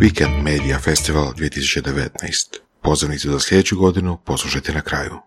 [0.00, 2.58] Weekend Media Festival 2019.
[2.82, 5.18] Pozivnicu za sljedeću godinu poslušajte na kraju.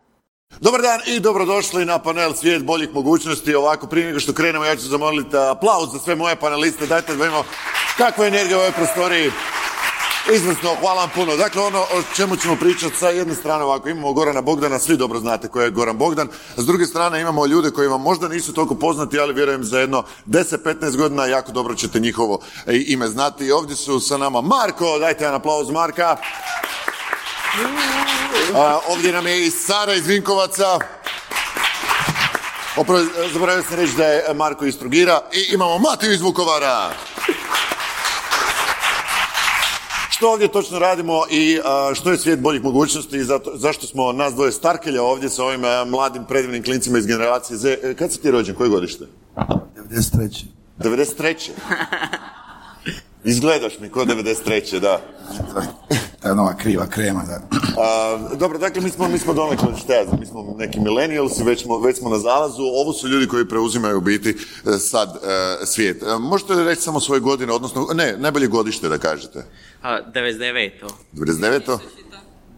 [0.61, 3.55] Dobar dan i dobrodošli na panel Svijet boljih mogućnosti.
[3.55, 6.87] Ovako, prije nego što krenemo, ja ću zamoliti aplauz za sve moje paneliste.
[6.87, 7.43] Dajte da vidimo
[7.97, 9.31] kakva je energija u ovoj prostoriji.
[10.27, 11.35] Izvrsno, hvala vam puno.
[11.35, 15.19] Dakle, ono o čemu ćemo pričati sa jedne strane ovako, imamo Gorana Bogdana, svi dobro
[15.19, 16.27] znate ko je Goran Bogdan.
[16.57, 20.03] S druge strane imamo ljude koji vam možda nisu toliko poznati, ali vjerujem za jedno
[20.25, 23.45] 10-15 godina jako dobro ćete njihovo e, ime znati.
[23.45, 26.17] I ovdje su sa nama Marko, dajte jedan aplauz Marka.
[28.55, 30.79] A, ovdje nam je i Sara iz Vinkovaca.
[33.33, 35.21] Zaboravio sam reći da je Marko iz Trugira.
[35.31, 36.91] I imamo Matiju iz Vukovara.
[40.19, 41.59] Što ovdje točno radimo i
[41.93, 43.23] što je svijet boljih mogućnosti i
[43.53, 47.77] zašto smo nas dvoje starkelja ovdje sa ovim mladim predivnim klincima iz generacije Z.
[47.83, 48.55] E, kad si ti rođen?
[48.55, 49.05] Koje godište?
[49.89, 50.45] 93.
[50.79, 51.49] 93.
[53.23, 54.79] Izgledaš mi ko 93.
[54.79, 55.01] da.
[56.21, 57.41] Ta nova kriva krema, da.
[57.81, 61.39] A, dobro, dakle, mi smo, mi smo donekle, šta ja znam, mi smo neki millennials,
[61.45, 65.09] već smo, već smo na zalazu, ovo su ljudi koji preuzimaju u biti e, sad
[65.09, 66.03] e, svijet.
[66.19, 69.45] Možete li reći samo svoje godine, odnosno, ne, najbolje godište da kažete?
[69.81, 70.71] A, 99.
[71.13, 71.79] 99.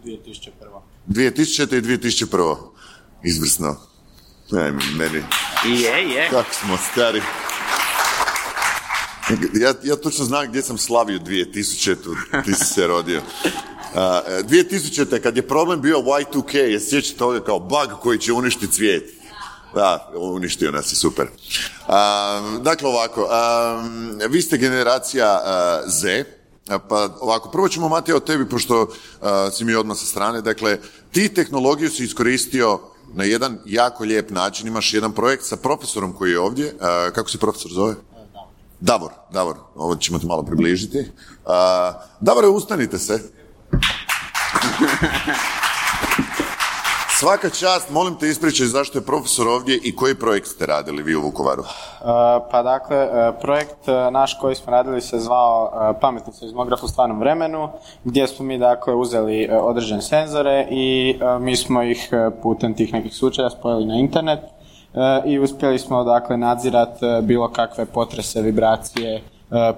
[0.03, 0.81] 2001.
[1.07, 1.77] 2000.
[1.77, 2.55] i 2001.
[3.23, 3.75] Izvrsno.
[4.51, 5.23] Ne, meni.
[5.65, 6.29] Je, je.
[6.29, 7.21] Kako smo stari.
[9.53, 12.43] Ja, ja točno znam gdje sam slavio 2000.
[12.45, 13.17] Ti si se rodio.
[13.17, 15.19] Uh, 2000.
[15.19, 19.13] kad je problem bio Y2K, je sjećate toga kao bug koji će uništiti svijet.
[19.75, 21.27] Da, uništio nas je super.
[22.61, 23.29] dakle, ovako,
[24.29, 25.41] vi ste generacija
[25.87, 26.23] Z,
[26.79, 28.87] pa ovako, prvo ćemo Matija od tebi, pošto
[29.51, 30.41] si mi odmah sa strane.
[30.41, 30.79] Dakle,
[31.11, 32.79] ti tehnologiju si iskoristio
[33.13, 34.67] na jedan jako lijep način.
[34.67, 36.75] Imaš jedan projekt sa profesorom koji je ovdje.
[37.13, 37.95] kako se profesor zove?
[38.79, 40.99] Davor, Davor, ovo ćemo te malo približiti.
[40.99, 41.51] Uh,
[42.19, 43.19] Davore, ustanite se.
[47.21, 51.15] Svaka čast, molim te ispričaj zašto je profesor ovdje i koji projekt ste radili vi
[51.15, 51.63] u Vukovaru?
[52.51, 53.07] pa dakle,
[53.41, 55.71] projekt naš koji smo radili se zvao
[56.01, 57.69] Pametni seizmograf u stvarnom vremenu,
[58.03, 62.09] gdje smo mi dakle uzeli određene senzore i mi smo ih
[62.43, 64.39] putem tih nekih slučaja spojili na internet
[65.25, 69.21] i uspjeli smo dakle nadzirati e, bilo kakve potrese, vibracije,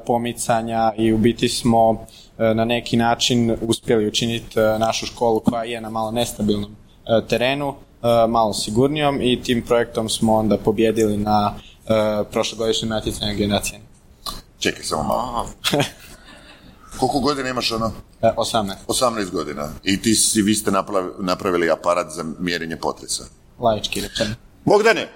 [0.05, 2.05] pomicanja i u biti smo
[2.37, 6.75] na neki način uspjeli učiniti našu školu koja je na malo nestabilnom
[7.29, 7.75] terenu
[8.29, 11.53] malo sigurnijom i tim projektom smo onda pobjedili na
[12.31, 13.81] prošlogodišnjem natjecanju generacije.
[14.59, 15.49] Čekaj samo malo.
[16.99, 17.91] Koliko godina imaš ono?
[18.21, 18.73] 18.
[18.87, 19.69] 18 godina.
[19.83, 20.71] I ti si, vi ste
[21.19, 23.23] napravili aparat za mjerenje potresa.
[23.59, 24.35] Laički rečeno.
[24.65, 25.07] Bogdane!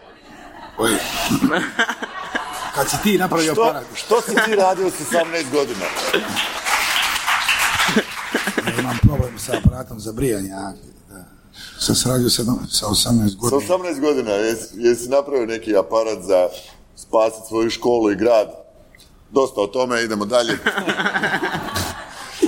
[0.78, 0.92] Oj.
[2.76, 3.84] Kad si ti napravio što, aparat?
[3.96, 5.86] Što si ti radio s 18 godina?
[8.68, 10.50] Ja imam problem sa aparatom za brijanje.
[11.80, 13.62] Sam se radio sa, sa 18 godina.
[13.68, 16.48] Sa 18 godina, jesi, jesi napravio neki aparat za
[16.96, 18.48] spasiti svoju školu i grad?
[19.32, 20.58] Dosta o tome, idemo dalje.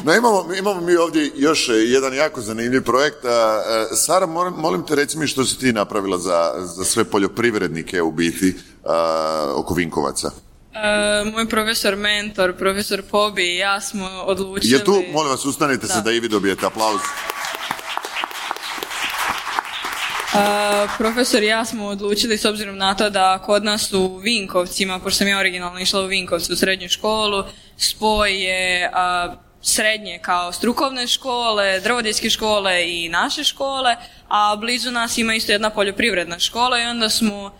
[0.03, 3.17] No, imamo, imamo mi ovdje još jedan jako zanimljiv projekt.
[3.95, 4.25] Sara,
[4.57, 8.55] molim, te reci mi što si ti napravila za, za sve poljoprivrednike u biti
[9.55, 10.27] oko Vinkovaca.
[10.27, 14.73] Uh, moj profesor mentor, profesor Pobi i ja smo odlučili...
[14.73, 17.01] Je tu, molim vas, ustanite se da i vi dobijete aplauz.
[20.33, 24.99] Uh, profesor i ja smo odlučili s obzirom na to da kod nas u Vinkovcima,
[24.99, 27.43] pošto sam ja originalno išla u Vinkovcu u srednju školu,
[27.77, 28.91] spoj je
[29.61, 33.95] srednje kao strukovne škole, drvodijske škole i naše škole,
[34.27, 37.51] a blizu nas ima isto jedna poljoprivredna škola i onda smo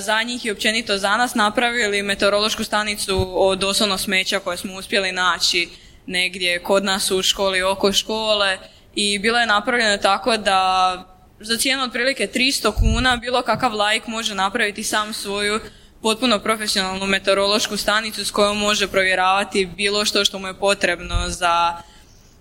[0.00, 5.12] za njih i općenito za nas napravili meteorološku stanicu od doslovno smeća koje smo uspjeli
[5.12, 5.68] naći
[6.06, 8.58] negdje kod nas u školi oko škole
[8.94, 14.34] i bilo je napravljeno tako da za cijenu otprilike 300 kuna bilo kakav lajk može
[14.34, 15.60] napraviti sam svoju
[16.02, 21.76] potpuno profesionalnu meteorološku stanicu s kojom može provjeravati bilo što što mu je potrebno za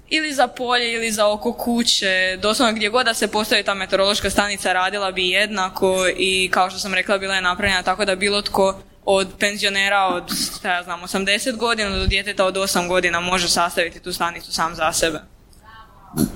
[0.09, 4.29] ili za polje ili za oko kuće, doslovno gdje god da se postavi ta meteorološka
[4.29, 8.41] stanica radila bi jednako i kao što sam rekla bila je napravljena tako da bilo
[8.41, 10.23] tko od penzionera od,
[10.63, 14.93] ja znam, 80 godina do djeteta od 8 godina može sastaviti tu stanicu sam za
[14.93, 15.19] sebe.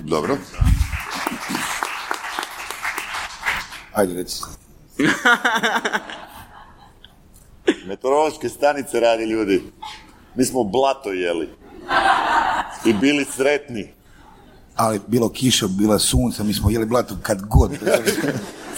[0.04, 0.38] Dobro.
[3.94, 4.42] Ajde, reci.
[7.88, 9.64] Meteorološke stanice radi ljudi.
[10.36, 11.50] Mi smo blato jeli.
[12.86, 13.94] I bili sretni.
[14.76, 17.72] Ali bilo kiša, bila sunca, mi smo jeli blato kad god.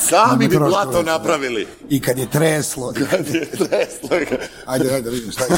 [0.09, 1.68] Sami bi blato napravili.
[1.89, 2.94] I kad je treslo.
[3.09, 4.09] Kad je treslo.
[4.65, 5.50] ajde, ajde, vidim šta je.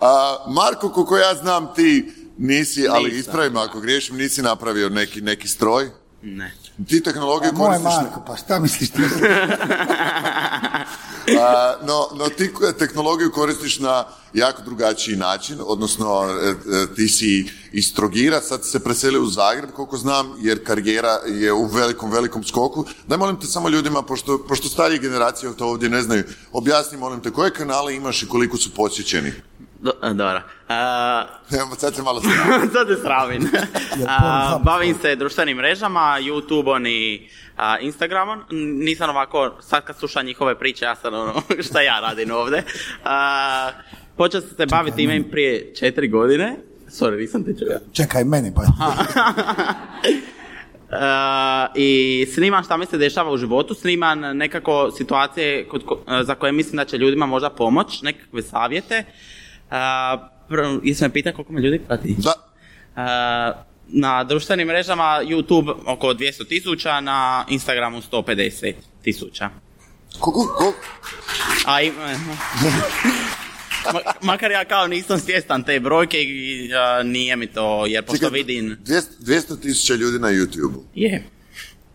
[0.00, 5.48] A, Marko, koliko ja znam, ti nisi, ali ispravim ako griješim, nisi napravio neki, neki
[5.48, 5.90] stroj.
[6.22, 6.52] Ne.
[6.88, 7.84] Ti tehnologiju moj koristiš...
[7.84, 8.98] na- Marko, pa šta misliš ti?
[11.40, 14.04] A, no, no ti tehnologiju koristiš na
[14.34, 19.70] jako drugačiji način, odnosno e, e, ti si iz Trogira, sad se preselio u Zagreb,
[19.70, 22.84] koliko znam, jer karijera je u velikom, velikom skoku.
[23.06, 27.20] Daj molim te samo ljudima, pošto, pošto starije generacije to ovdje ne znaju, objasni molim
[27.20, 29.32] te koje kanale imaš i koliko su posjećeni.
[29.80, 30.42] Do, dobro.
[31.60, 32.70] Evo, sad se malo sramim.
[32.72, 33.48] sad se sramim.
[34.08, 38.40] A, bavim se društvenim mrežama, YouTubeom i a, Instagramom.
[38.76, 41.34] Nisam ovako, sad kad slušam njihove priče, ja sam ono,
[41.68, 42.62] šta ja radim ovdje.
[44.16, 46.56] Počeo sam se baviti time prije četiri godine.
[46.88, 47.78] Sorry, nisam te čuo.
[47.92, 48.62] Čekaj meni, pa.
[50.90, 50.96] Uh,
[51.74, 51.90] i
[52.34, 56.52] snimam šta mi se dešava u životu, snimam nekako situacije kod, ko- uh, za koje
[56.52, 59.04] mislim da će ljudima možda pomoć, nekakve savjete.
[59.70, 59.76] Uh,
[60.48, 62.14] prvo, jesi me pitao koliko me ljudi prati?
[62.18, 62.32] Da,
[62.90, 63.02] Uh,
[63.88, 69.50] na društvenim mrežama YouTube oko 200 tisuća, na Instagramu 150 tisuća.
[70.20, 70.78] koliko, koliko,
[71.66, 71.94] A im,
[73.92, 78.26] Ma- makar ja kao nisam svjestan te brojke i uh, nije mi to, jer pošto
[78.26, 78.78] Čekaj, vidim...
[78.84, 80.84] 200 200 tisuća ljudi na YouTube-u.
[80.94, 81.24] Je.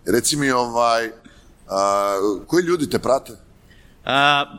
[0.06, 1.10] Reci mi ovaj,
[1.70, 2.16] a,
[2.48, 3.32] koji ljudi te prate?
[3.32, 3.38] Uh,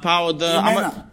[0.03, 0.43] pa od...
[0.43, 0.91] uh, Imena.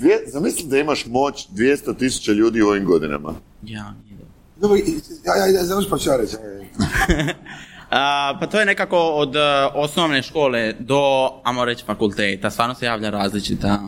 [0.00, 3.34] Dvije, zamisli da imaš moć 200 tisuća ljudi u ovim godinama.
[3.62, 4.16] Ja, nije
[4.56, 4.78] dobro.
[5.24, 6.36] Ja, ja, ja, završi pa ću ja reći.
[7.90, 9.40] A, pa to je nekako od e,
[9.74, 12.50] osnovne škole do, ajmo reći, fakulteta.
[12.50, 13.80] Stvarno se javlja različita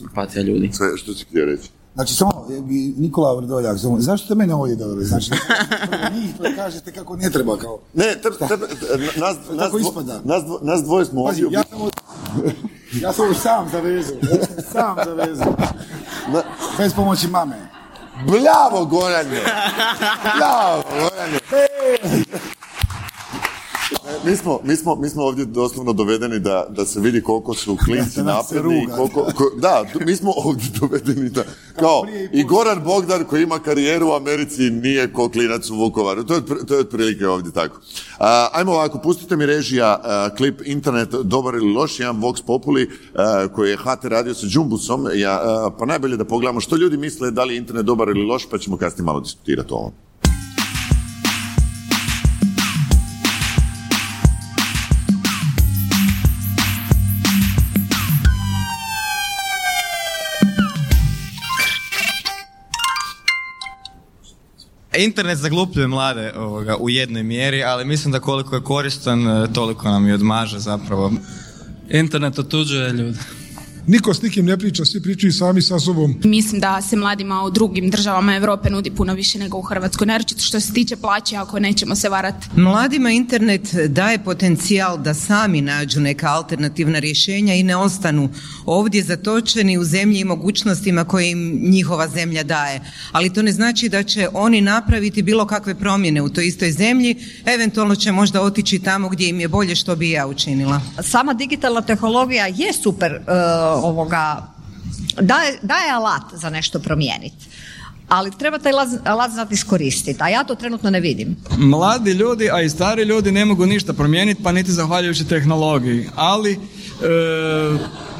[0.00, 0.70] grupacija ljudi.
[0.72, 1.68] Sve što si htio reći.
[1.94, 2.60] Znači, samo, e,
[2.96, 5.04] Nikola Vrdoljak, samo, zašto ste mene ovdje doveli?
[5.04, 5.30] Znači,
[6.14, 7.78] njih to kažete kako ne treba, kao.
[7.94, 8.66] Ne, tebe, tebe,
[9.16, 10.20] nas, nas, dvo- ispada.
[10.24, 11.56] nas, dvo- nas dvoje smo Pazi, ovdje.
[11.56, 11.90] ja sam ovo,
[12.92, 15.54] ja sam sam zavezao, ja sam sam zavezao.
[16.78, 17.56] Bez pomoći mame.
[18.26, 19.40] Bravo, Gorane!
[20.38, 21.36] Bravo, Gorane!
[21.36, 22.22] E,
[24.24, 27.76] Mi smo, mi, smo, mi smo ovdje doslovno dovedeni da, da se vidi koliko su
[27.84, 31.42] klinci napredni koliko, ko- da, mi smo ovdje dovedeni da,
[31.80, 32.44] kao, i.
[32.44, 36.74] Goran Bogdan koji ima karijeru u Americi nije ko klinac u Vukovaru, to je, to
[36.74, 37.80] je otprilike ovdje tako.
[38.18, 42.90] A, ajmo ovako, pustite mi režija a, klip internet dobar ili loš, jedan Vox Populi
[43.14, 46.96] a, koji je HT radio sa Džumbusom, ja, a, pa najbolje da pogledamo što ljudi
[46.96, 49.92] misle da li je internet dobar ili loš, pa ćemo kasnije malo diskutirati o ovom.
[64.98, 69.88] Internet zaglupljuje mlade ovoga, u jednoj mjeri, ali mislim da koliko je koristan, e, toliko
[69.88, 71.12] nam i odmaže zapravo.
[71.90, 73.18] Internet otuđuje ljude.
[73.86, 76.14] Niko s nikim ne priča, svi pričaju sami sa sobom.
[76.24, 80.42] Mislim da se mladima u drugim državama Europe nudi puno više nego u Hrvatskoj, naročito
[80.42, 82.46] što se tiče plaće, ako nećemo se varati.
[82.56, 88.28] Mladima internet daje potencijal da sami nađu neka alternativna rješenja i ne ostanu
[88.66, 92.80] ovdje zatočeni u zemlji i mogućnostima koje im njihova zemlja daje.
[93.12, 97.16] Ali to ne znači da će oni napraviti bilo kakve promjene u toj istoj zemlji,
[97.44, 100.80] eventualno će možda otići tamo gdje im je bolje što bi i ja učinila.
[101.00, 103.20] sama digitalna tehnologija je super e,
[103.74, 104.48] ovoga,
[105.20, 107.46] daje, daje alat za nešto promijeniti.
[108.08, 111.36] Ali treba taj alat, alat znati iskoristiti, a ja to trenutno ne vidim.
[111.58, 116.08] Mladi ljudi, a i stari ljudi ne mogu ništa promijeniti, pa niti zahvaljujući tehnologiji.
[116.16, 116.58] Ali e,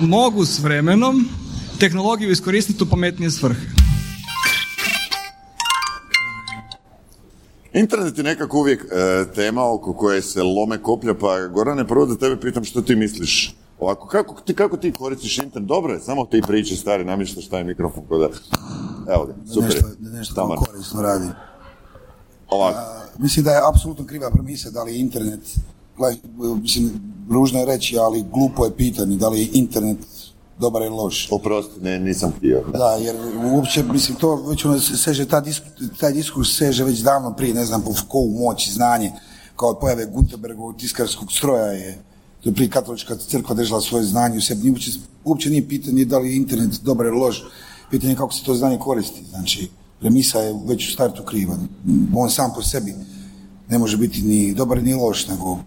[0.00, 1.28] mogu s vremenom
[1.78, 3.66] tehnologiju iskoristiti u pametnije svrhe.
[7.74, 12.16] Internet je nekako uvijek e, tema oko koje se lome koplja, pa Gorane, prvo da
[12.16, 13.54] tebe pitam što ti misliš.
[13.82, 15.68] Ovako, kako ti, kako ti koristiš internet?
[15.68, 18.28] Dobro je, samo ti priče, stari, namještaš taj mikrofon kod da...
[19.14, 19.68] Evo ga, Da super.
[19.68, 20.56] nešto, nešto Taman.
[20.56, 21.28] korisno radi.
[22.50, 22.78] Ovako.
[23.18, 25.40] Mislim da je apsolutno kriva premisa da li je internet,
[26.62, 26.90] mislim,
[27.30, 29.98] ružno je reći, ali glupo je pitanje da li je internet
[30.58, 31.28] dobar ili loš.
[31.30, 32.64] Oprosti, ne, nisam htio.
[32.72, 33.16] Da, jer
[33.54, 35.62] uopće, mislim, to već ono seže, ta disk,
[36.00, 39.12] taj diskurs seže već davno prije, ne znam, po Foucault, moć i znanje,
[39.56, 41.98] kao od pojave Gutenbergovog tiskarskog stroja je,
[42.42, 44.70] to je prije katolička crkva držala svoje znanje u sebi.
[44.70, 44.90] Uopće,
[45.24, 47.44] uopće nije pitanje da li je internet dobar ili loš,
[47.90, 49.24] pitanje je kako se to znanje koristi.
[49.30, 49.68] Znači,
[50.00, 51.56] premisa je već u startu kriva.
[52.16, 52.94] On sam po sebi
[53.68, 55.58] ne može biti ni dobar ni loš, nego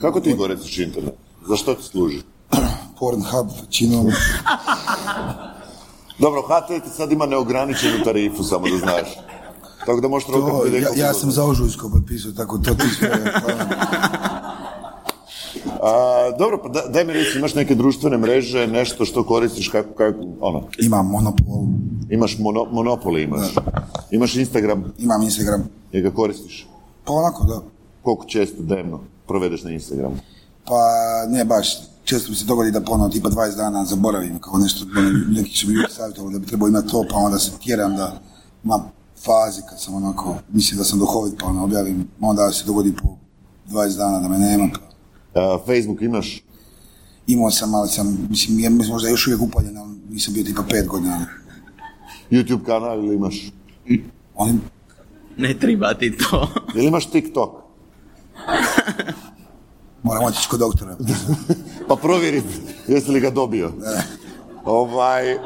[0.00, 1.14] Kako ti koristiš internet?
[1.48, 2.20] Za što ti služi?
[2.98, 4.06] Pornhub, činom.
[6.22, 9.08] Dobro, HT sad ima neograničenu tarifu, samo da znaš.
[9.86, 10.64] Tako da možeš To,
[10.96, 13.10] ja sam za Ožujsko potpisao, tako to ti sve.
[15.82, 15.92] A,
[16.38, 20.18] dobro, pa da- daj mi reći, imaš neke društvene mreže, nešto što koristiš, kako, kako,
[20.40, 21.62] ono, Imam monopol,
[22.10, 23.54] imaš mono, monopol imaš.
[24.10, 25.62] Imaš Instagram, imam Instagram.
[25.92, 26.68] i ga koristiš.
[27.04, 27.60] Pa onako da.
[28.02, 30.16] Koliko često dnevno provedeš na Instagramu?
[30.66, 30.78] Pa
[31.28, 31.68] ne baš,
[32.04, 35.68] često mi se dogodi da ponovno tipa 20 dana zaboravim kao nešto, ono, neki su
[35.68, 38.20] mi savjetovali da bi trebao imati to, pa onda se tjeram da
[38.64, 38.80] imam
[39.24, 43.08] fazi kad sam onako, mislim da sam duhovit pa ono objavim, onda se dogodi po
[43.70, 44.68] 20 dana da me nema.
[44.72, 44.91] Pa.
[45.34, 46.42] A, Facebook imaš?
[47.26, 50.62] Imao sam, ali sam, mislim, ja mislim možda još uvijek upaljen, ali nisam bio tipa
[50.62, 51.26] 5 godina.
[52.30, 53.52] YouTube kanal ili imaš?
[54.34, 54.60] Onim,
[55.36, 56.48] Ne treba ti to.
[56.74, 57.50] Ili imaš TikTok?
[60.02, 60.96] moram otići kod doktora.
[61.88, 62.42] Pa provjeri
[62.88, 63.72] jesi li ga dobio.
[64.64, 65.38] Ovaj...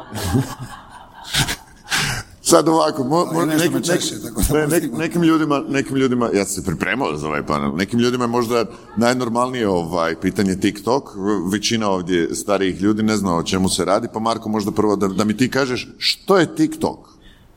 [2.48, 3.82] Sad ovako, mo, mo, Ali nešto nekim,
[4.22, 8.28] tako ne, ljudima, nekim ljudima, ja sam se pripremao za ovaj panel, nekim ljudima je
[8.28, 8.64] možda
[8.96, 11.04] najnormalnije ovaj, pitanje TikTok,
[11.52, 15.08] većina ovdje starijih ljudi ne zna o čemu se radi, pa Marko možda prvo da,
[15.08, 16.98] da mi ti kažeš što je TikTok?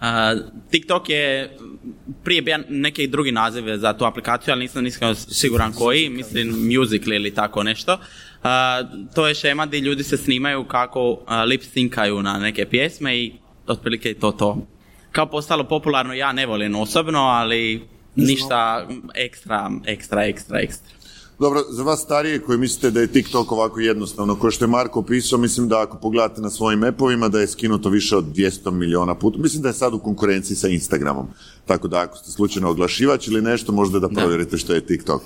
[0.01, 0.35] A,
[0.71, 1.57] TikTok je
[2.23, 7.13] prije bio neki drugi naziv za tu aplikaciju, ali nisam, nisam siguran koji, mislim Musical
[7.13, 7.97] ili tako nešto.
[8.43, 8.83] A,
[9.15, 13.33] to je šema gdje ljudi se snimaju kako a, lip syncaju na neke pjesme i
[13.67, 14.57] otprilike je to to.
[15.11, 20.98] Kao postalo popularno, ja ne volim osobno, ali ništa ekstra, ekstra, ekstra, ekstra.
[21.39, 25.01] Dobro, za vas starije koji mislite da je TikTok ovako jednostavno, kao što je Marko
[25.01, 29.15] pisao, mislim da ako pogledate na svojim mapovima da je skinuto više od 200 miliona
[29.15, 29.37] puta.
[29.37, 31.27] Mislim da je sad u konkurenciji sa Instagramom.
[31.65, 35.21] Tako da ako ste slučajno oglašivač ili nešto, možda da provjerite što je TikTok.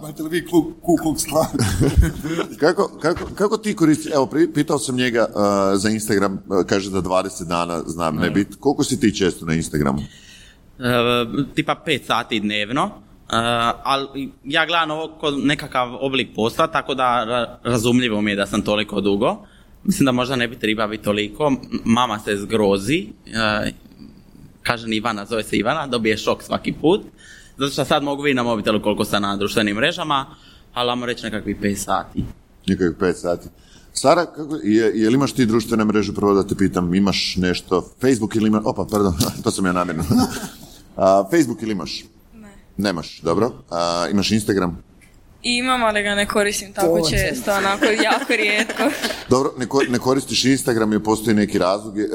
[0.00, 0.46] Imate li vi
[2.60, 5.42] kako, kako, kako ti koristiš, evo, pitao sam njega uh,
[5.80, 8.48] za Instagram, uh, kaže da 20 dana znam ne bit.
[8.60, 9.98] Koliko si ti često na Instagramu?
[10.78, 13.36] E, tipa 5 sati dnevno, e,
[13.84, 18.46] ali ja gledam ovo kao nekakav oblik posla, tako da ra- razumljivo mi je da
[18.46, 19.36] sam toliko dugo.
[19.84, 21.52] Mislim da možda ne bi treba biti toliko.
[21.84, 23.72] Mama se zgrozi, e,
[24.62, 27.00] kaže Ivana, zove se Ivana, dobije šok svaki put.
[27.58, 30.26] Zato što sad mogu vidjeti na mobitelu koliko sam na društvenim mrežama,
[30.74, 32.24] ali ajmo reći nekakvih 5 sati.
[32.66, 33.48] Nekakvih 5 sati.
[33.92, 37.90] Sara, kako, je, je li imaš ti društvene mreže, prvo da te pitam, imaš nešto,
[38.00, 40.04] Facebook ili imaš, opa, pardon, to sam ja namjerno.
[41.30, 42.04] Facebook ili imaš?
[42.78, 42.82] Ne.
[42.84, 43.52] Nemaš, dobro.
[43.70, 44.82] A, imaš Instagram?
[45.42, 48.82] Imam, ali ga ne koristim tako To- često, onako jako rijetko.
[49.28, 52.08] Dobro, ne, ko- ne koristiš Instagram jer postoji neki razlog, jer,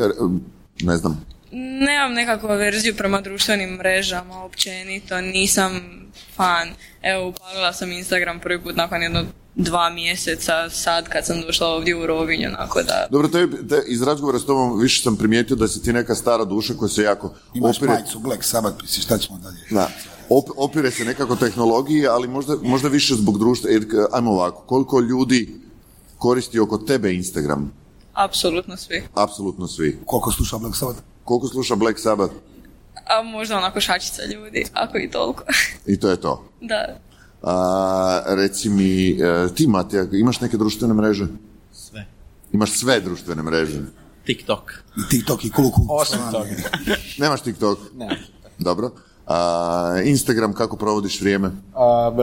[0.82, 5.82] ne znam, Nemam nekakvu averziju prema društvenim mrežama, općenito, nisam
[6.36, 6.70] fan.
[7.03, 9.24] Evo, upalila sam Instagram prvi put nakon jedno
[9.55, 13.08] dva mjeseca, sad kad sam došla ovdje u Rovinj, onako da...
[13.12, 13.48] Dobro, to je-
[13.88, 17.03] iz razgovora s tobom više sam primijetio da si ti neka stara duša koja se
[17.03, 19.58] jako Imaš opire, majicu Black Sabbath, misliš, šta ćemo dalje?
[19.72, 19.89] da,
[20.30, 23.70] op- opire se nekako tehnologiji, ali možda, možda više zbog društva.
[23.70, 25.56] Jer, k- ajmo ovako, koliko ljudi
[26.18, 27.72] koristi oko tebe Instagram?
[28.13, 29.03] Apsolutno svi.
[29.15, 30.00] Apsolutno svi.
[30.06, 31.00] Koliko sluša Black Sabbath?
[31.24, 32.34] Koliko sluša Black Sabbath?
[33.10, 35.44] A možda onako šačica ljudi, ako i toliko.
[35.86, 36.44] I to je to.
[36.62, 37.00] da.
[37.44, 37.56] A,
[38.27, 39.15] reci mi, e,
[39.56, 41.27] ti Matija, imaš neke društvene mreže?
[41.74, 42.06] Sve.
[42.51, 43.82] Imaš sve društvene mreže.
[44.25, 44.72] TikTok.
[44.98, 45.72] I TikTok i kulu.
[45.89, 46.50] Osim toga.
[47.18, 47.80] Nemaš TikTok?
[47.96, 48.22] Ne.
[48.60, 48.92] Dobro.
[50.06, 51.51] Instagram, kako provodiš vrijeme?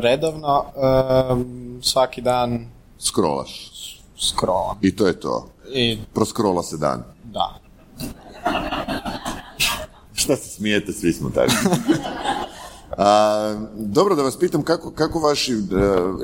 [0.02, 0.64] Redovno,
[1.83, 2.66] svaki dan
[2.99, 3.71] Scrollaš.
[4.19, 4.76] scrollam.
[4.80, 5.49] I to je to.
[5.75, 7.04] I Proskrola se dan.
[7.25, 7.61] da.
[10.14, 11.52] Šta se smijete, svi smo tako.
[12.99, 15.57] A, dobro, da vas pitam, kako, kako vaši, e,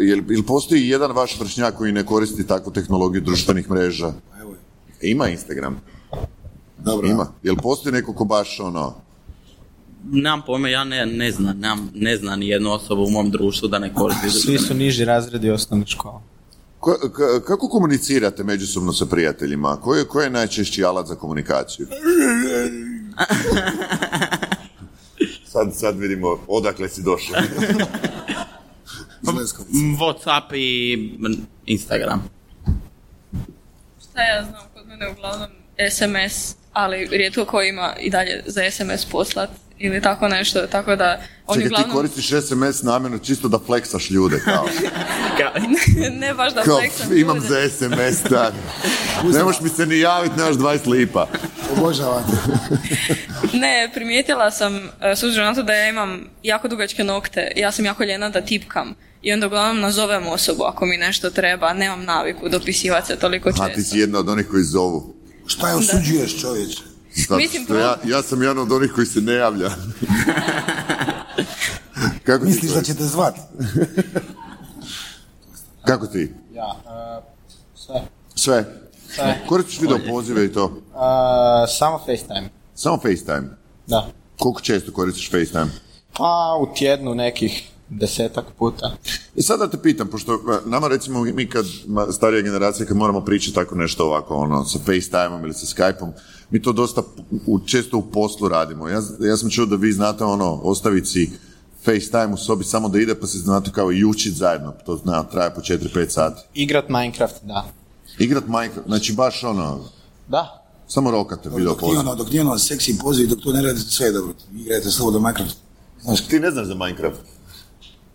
[0.00, 4.12] jel, jel postoji jedan vaš vršnjak koji ne koristi takvu tehnologiju društvenih mreža?
[5.00, 5.80] Ima Instagram?
[6.78, 7.08] Dobro.
[7.08, 7.26] Ima.
[7.42, 8.94] Jel postoji neko ko baš ono,
[10.04, 13.68] Nemam pojma, ja ne, ne znam, nemam, ne znam ni jednu osobu u mom društvu
[13.68, 14.30] da ne koristi.
[14.30, 16.20] Svi su niži razredi osnovne škole.
[16.80, 19.76] Ko- k- kako komunicirate međusobno sa prijateljima?
[19.76, 21.86] Koji je, koji je najčešći alat za komunikaciju?
[25.52, 27.36] sad, sad vidimo odakle si došao.
[30.00, 30.98] Whatsapp i
[31.66, 32.28] Instagram.
[34.00, 35.48] Šta ja znam, kod mene uglavnom
[35.90, 41.20] SMS, ali rijetko ko ima i dalje za SMS poslat ili tako nešto, tako da
[41.46, 41.96] oni Čekaj, ti uglavnom...
[41.96, 44.68] koristiš SMS namjerno čisto da fleksaš ljude, kao.
[46.20, 47.48] ne baš da kao fleksam imam ljude.
[47.48, 48.54] za SMS, tak.
[49.34, 51.28] Ne možeš mi se ni javiti, nemaš 20 lipa.
[51.76, 52.36] Obožavam te.
[53.58, 57.72] Ne, primijetila sam, e, s obzirom na to da ja imam jako dugačke nokte, ja
[57.72, 58.94] sam jako ljena da tipkam.
[59.22, 63.52] I onda uglavnom nazovem osobu ako mi nešto treba, nemam naviku dopisivati se toliko A
[63.52, 63.90] ti često.
[63.90, 65.14] si jedna od onih koji zovu.
[65.46, 66.82] Šta je osuđuješ čovječe?
[67.16, 69.70] Zato Mislim, što ja, ja sam jedan od onih koji se ne javlja.
[72.26, 73.34] Kako Misliš da će te zvat?
[75.88, 76.34] Kako ti?
[76.54, 77.20] Ja, e,
[77.74, 78.00] sve.
[78.34, 78.64] Sve?
[79.14, 79.42] Sve.
[79.48, 80.64] Koristiš video pozive i to?
[80.64, 80.72] E,
[81.68, 82.48] samo FaceTime.
[82.74, 83.48] Samo FaceTime?
[83.86, 84.06] Da.
[84.38, 85.70] Koliko često koristiš FaceTime?
[86.16, 88.92] Pa u tjednu nekih desetak puta.
[89.36, 91.66] I sad da te pitam, pošto e, nama recimo mi kad,
[92.12, 96.12] starija generacija, kad moramo pričati tako nešto ovako, ono, sa FaceTime-om ili sa Skype-om,
[96.50, 97.02] mi to dosta
[97.46, 98.88] u, često u poslu radimo.
[98.88, 101.30] Ja, ja sam čuo da vi znate ono, ostaviti si
[101.84, 105.22] FaceTime u sobi samo da ide pa se znate kao i učit zajedno, to zna,
[105.22, 106.42] traje po 4-5 sati.
[106.54, 107.64] Igrat Minecraft, da.
[108.18, 109.84] Igrat Minecraft, znači baš ono,
[110.28, 110.64] Da.
[110.88, 113.90] samo rokate video Dok nije ono, dok nije ono seksi poziv, dok to ne radite
[113.90, 114.34] sve dobro.
[114.54, 115.56] Igrajte slobodno Minecraft.
[116.02, 117.20] Znaš, Ti ne znaš za Minecraft?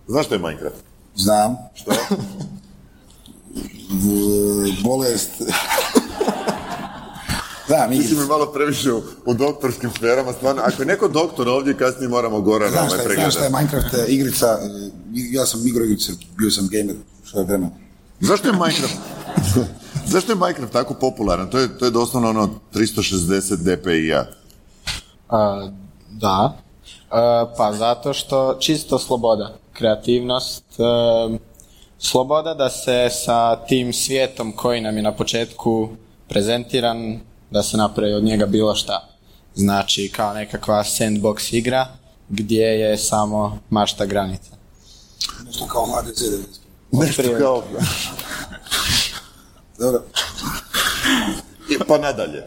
[0.07, 0.90] Znaš što je Minecraft?
[1.15, 1.57] Znam.
[1.73, 1.91] Što?
[3.91, 5.31] V- bolest.
[7.69, 8.07] da, mi...
[8.07, 10.61] Ti malo previše u, u doktorskim sferama, stvarno.
[10.65, 13.49] Ako je neko doktor ovdje, kasnije moramo gore na Znaš ovaj je, znaš šta je.
[13.49, 14.67] Minecraft e, igrica, e,
[15.13, 17.71] ja sam igrao igrice, bio sam gamer, što je vremena.
[18.19, 18.95] Zašto je Minecraft?
[20.05, 21.49] Zašto je Minecraft tako popularan?
[21.49, 24.19] To je, to je doslovno ono 360 DPI-a.
[24.19, 25.71] E,
[26.09, 26.57] da.
[27.57, 30.63] Pa zato što čisto sloboda, kreativnost,
[31.99, 35.89] sloboda da se sa tim svijetom koji nam je na početku
[36.27, 37.19] prezentiran,
[37.51, 39.07] da se napravi od njega bilo šta.
[39.55, 41.87] Znači kao nekakva sandbox igra
[42.29, 44.51] gdje je samo mašta granica.
[45.45, 46.21] Nešto kao HDZ.
[46.91, 47.63] Nešto kao...
[49.79, 50.01] Dobro.
[51.69, 52.43] I- Pa nadalje.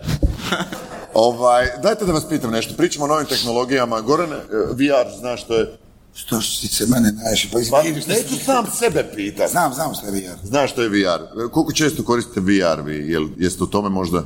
[1.14, 2.74] Ovaj, dajte da vas pitam nešto.
[2.76, 4.00] Pričamo o novim tehnologijama.
[4.00, 4.36] Goran, eh,
[4.70, 5.76] VR, znaš što je?
[6.14, 9.50] Što si se mene najviše, pa Pa, neću sam sebe pitat.
[9.50, 10.38] Znam, znam što je VR.
[10.42, 11.20] Znaš što je VR.
[11.50, 13.10] Koliko često koristite VR vi?
[13.12, 14.24] Jel, jeste u tome možda?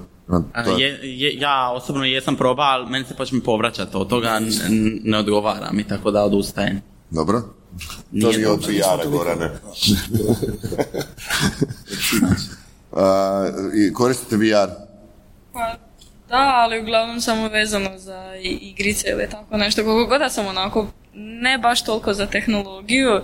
[0.53, 4.09] A, To je- Je, je, ja osobno jesam probao, ali meni se počne povraćati od
[4.09, 6.81] toga, n- n- ne odgovara mi, tako da odustajem.
[7.11, 7.41] Dobro.
[8.13, 8.67] To Nije od.
[8.67, 9.51] VR-a, Gorane.
[12.93, 14.71] A, i koristite VR?
[15.53, 15.75] Pa,
[16.29, 19.85] da, ali uglavnom samo vezano za i- igrice ili tako nešto.
[19.85, 20.87] Koliko god da sam onako,
[21.19, 23.21] ne baš toliko za tehnologiju,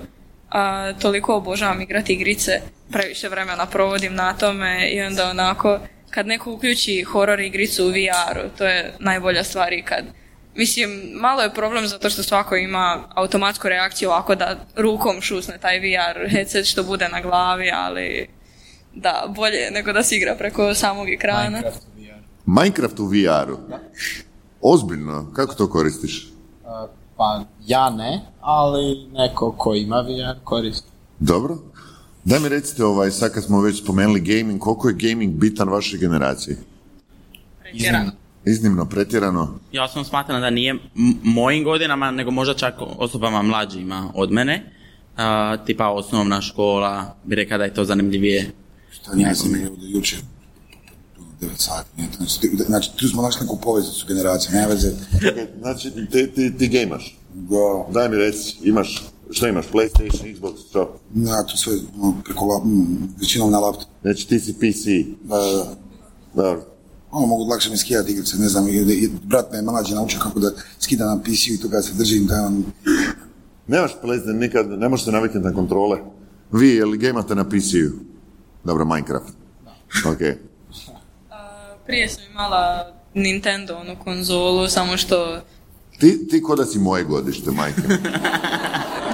[0.51, 5.79] a toliko obožavam igrati igrice, previše vremena provodim na tome i onda onako,
[6.11, 10.05] kad neko uključi horror igricu u VR-u, to je najbolja stvar ikad.
[10.55, 15.79] Mislim, malo je problem zato što svako ima automatsku reakciju ovako da rukom šusne taj
[15.79, 18.29] VR headset što bude na glavi, ali
[18.95, 21.63] da, bolje je nego da se igra preko samog ekrana.
[21.63, 22.21] Minecraft u VR.
[22.47, 23.59] Minecraft u VR-u?
[24.61, 25.33] Ozbiljno?
[25.37, 26.29] Kako to koristiš?
[27.17, 30.89] Pa ja ne, ali neko ko ima VR koristi.
[31.21, 31.59] Dobro.
[32.25, 35.99] Daj mi recite, ovaj, sad kad smo već spomenuli gaming, koliko je gaming bitan vašoj
[35.99, 36.57] generaciji?
[37.61, 38.11] Pretjerano.
[38.45, 39.59] Iznimno pretjerano.
[39.73, 40.81] Ja sam smatram da nije m-
[41.23, 44.73] mojim godinama, nego možda čak osobama mlađima od mene.
[45.17, 48.51] A, tipa osnovna škola, bi rekao da je to zanimljivije.
[48.91, 50.19] Šta sam igrao do jučer.
[51.45, 51.89] 9 sati.
[51.97, 54.91] nije to- Znači, znači, tu smo našli neku poveznicu generacije, nema veze.
[55.61, 57.19] Znači, ti, ti, ti gejmaš?
[57.35, 57.57] Da,
[57.93, 60.99] Daj mi reci, imaš, što imaš, PlayStation, Xbox, što?
[61.15, 63.89] ja tu sve ono, preko lap, mm, većinom na laptop.
[64.03, 64.85] Znači, ti si PC.
[65.23, 65.75] Da, da.
[66.35, 66.65] Dobro.
[67.11, 70.41] Ono mogu lakše mi skidati igrice, ne znam, i- brat me je mlađi naučio kako
[70.41, 72.65] da skida na PC-u i toga se držim, da on...
[73.67, 75.99] Nemaš PlayStation, nikad, ne možeš se naviknuti na kontrole.
[76.53, 77.91] Vi, je li gamate na PC-u?
[78.65, 79.33] Dobro, Minecraft.
[80.07, 80.21] Ok.
[81.87, 85.41] Prije sam imala Nintendo, onu konzolu, samo što...
[86.01, 87.81] Ti, ti ko da si moje godište, majke.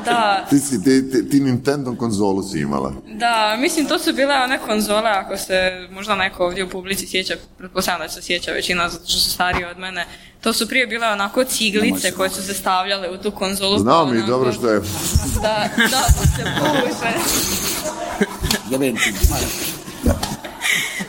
[0.05, 2.93] Da, Ti, si, ti, ti, ti Nintendo konzolu si imala.
[3.09, 5.55] da, mislim to su bile one konzole, ako se
[5.91, 9.65] možda neko ovdje u publici sjeća, pretpostavljam da se sjeća većina zato što su stariji
[9.65, 10.07] od mene,
[10.41, 13.79] to su prije bile onako ciglice koje su se stavljale u tu konzolu.
[13.79, 14.81] Znao pa mi onako- dobro što je...
[15.43, 17.11] Da, da, se puše.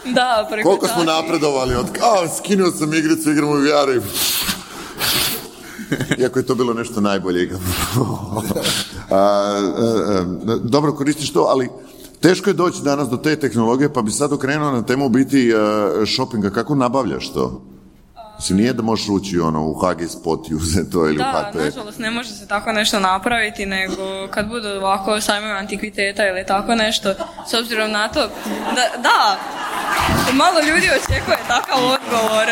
[0.16, 1.86] Da, preko Koliko smo napredovali od...
[1.86, 4.02] A, skinuo sam igricu, igram u VR i...
[6.22, 7.50] Iako je to bilo nešto najbolje.
[9.10, 11.70] A, a, a, dobro, koristiš to, ali
[12.20, 15.52] teško je doći danas do te tehnologije, pa bi sad okrenuo na temu biti
[16.16, 16.50] shoppinga.
[16.50, 17.71] Kako nabavljaš to?
[18.42, 21.50] Mislim, nije da možeš ući ono, u HG Spot i uzeti to ili u Da,
[21.52, 21.56] HP.
[21.56, 26.76] nažalost ne može se tako nešto napraviti, nego kad budu ovako sajmovi antikviteta ili tako
[26.76, 27.14] nešto,
[27.48, 28.20] s obzirom na to,
[28.76, 29.38] da, da
[30.34, 32.48] malo ljudi očekuje takav odgovor.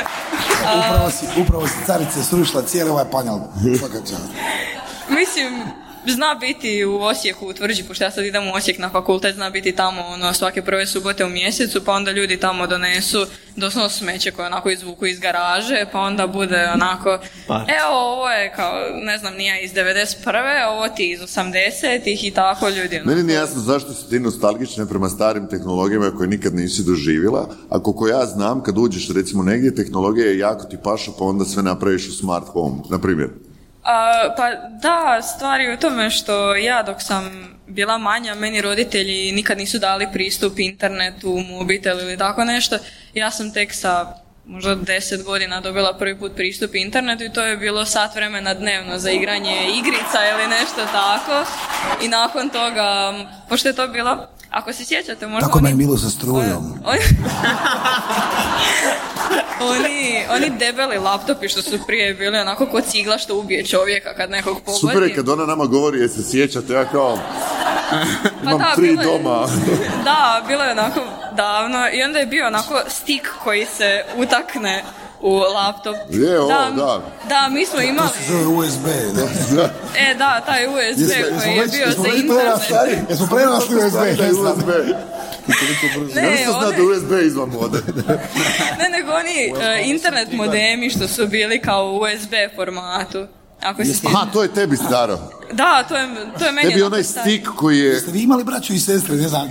[0.77, 3.39] Upravo si, upravo si carice srušila cijeli ovaj panel.
[5.19, 5.63] Mislim,
[6.07, 9.49] zna biti u Osijeku u Tvrđi, pošto ja sad idem u Osijek na fakultet, zna
[9.49, 14.31] biti tamo ono, svake prve subote u mjesecu, pa onda ljudi tamo donesu doslovno smeće
[14.31, 19.33] koje onako izvuku iz garaže, pa onda bude onako, evo ovo je kao, ne znam,
[19.33, 20.67] nije iz 91.
[20.69, 22.95] ovo ti iz 80-ih i tako ljudi.
[22.95, 23.05] Ono.
[23.05, 27.83] Meni nije jasno zašto si ti nostalgična prema starim tehnologijama koje nikad nisi doživjela, a
[27.83, 31.63] koliko ja znam, kad uđeš recimo negdje, tehnologija je jako ti paša, pa onda sve
[31.63, 33.29] napraviš u smart home, na primjer.
[33.83, 39.31] A, pa da, stvar je u tome što ja dok sam bila manja, meni roditelji
[39.31, 42.77] nikad nisu dali pristup internetu, mobitel ili tako nešto.
[43.13, 44.13] Ja sam tek sa
[44.45, 48.97] možda deset godina dobila prvi put pristup internetu i to je bilo sat vremena dnevno
[48.97, 51.45] za igranje igrica ili nešto tako.
[52.03, 53.13] I nakon toga,
[53.49, 55.73] pošto je to bilo ako se sjećate, možda Tako me oni...
[55.73, 56.73] je bilo sa strujom.
[56.85, 56.99] Oni,
[59.71, 64.29] oni, oni debeli laptopi što su prije bili onako kod cigla što ubije čovjeka kad
[64.29, 64.79] nekog pogodi.
[64.79, 67.19] Super je kad ona nama govori, je se sjećate, ja kao,
[67.89, 67.95] Pa
[68.43, 69.47] imam da, tri bilo je- doma.
[70.03, 70.99] Da, bilo je onako
[71.31, 74.83] davno i onda je bio onako stik koji se utakne
[75.21, 75.95] u laptop.
[76.09, 77.01] Je, ovo, da.
[77.29, 78.09] Da, mi smo imali...
[78.27, 78.85] Zove USB.
[79.55, 79.69] Da.
[79.97, 81.11] E, da, taj USB
[81.43, 83.09] koji je bio za internet.
[83.09, 84.17] Jesmo prerasli USB.
[84.17, 84.69] Taj USB.
[86.15, 87.77] Ne, Ne, one- da USB izvan mode.
[88.79, 93.27] Ne, nego oni e, internet modemi što su bili kao u USB formatu.
[93.61, 95.19] Ako se Aha, to je tebi staro.
[95.51, 96.07] Da, to je,
[96.39, 97.85] to je meni Tebi onaj stik koji je...
[97.85, 99.49] Jeste vi imali braću i sestre, ne znam.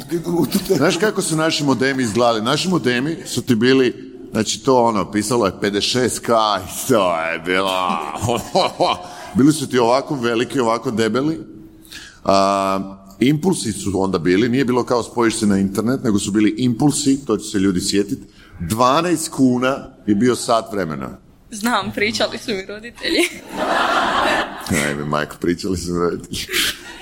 [0.76, 2.42] Znaš kako su naši modemi izgledali?
[2.42, 7.98] Naši modemi su ti bili, znači to ono, pisalo je 56k i to je bilo...
[9.34, 11.40] Bili su ti ovako veliki, ovako debeli.
[12.24, 16.54] A, impulsi su onda bili, nije bilo kao spojiš se na internet, nego su bili
[16.58, 18.22] impulsi, to će se ljudi sjetiti.
[18.60, 21.18] 12 kuna je bio sat vremena.
[21.50, 23.20] Znam, pričali su mi roditelji.
[24.86, 26.46] Ajme, majko, pričali su mi roditelji.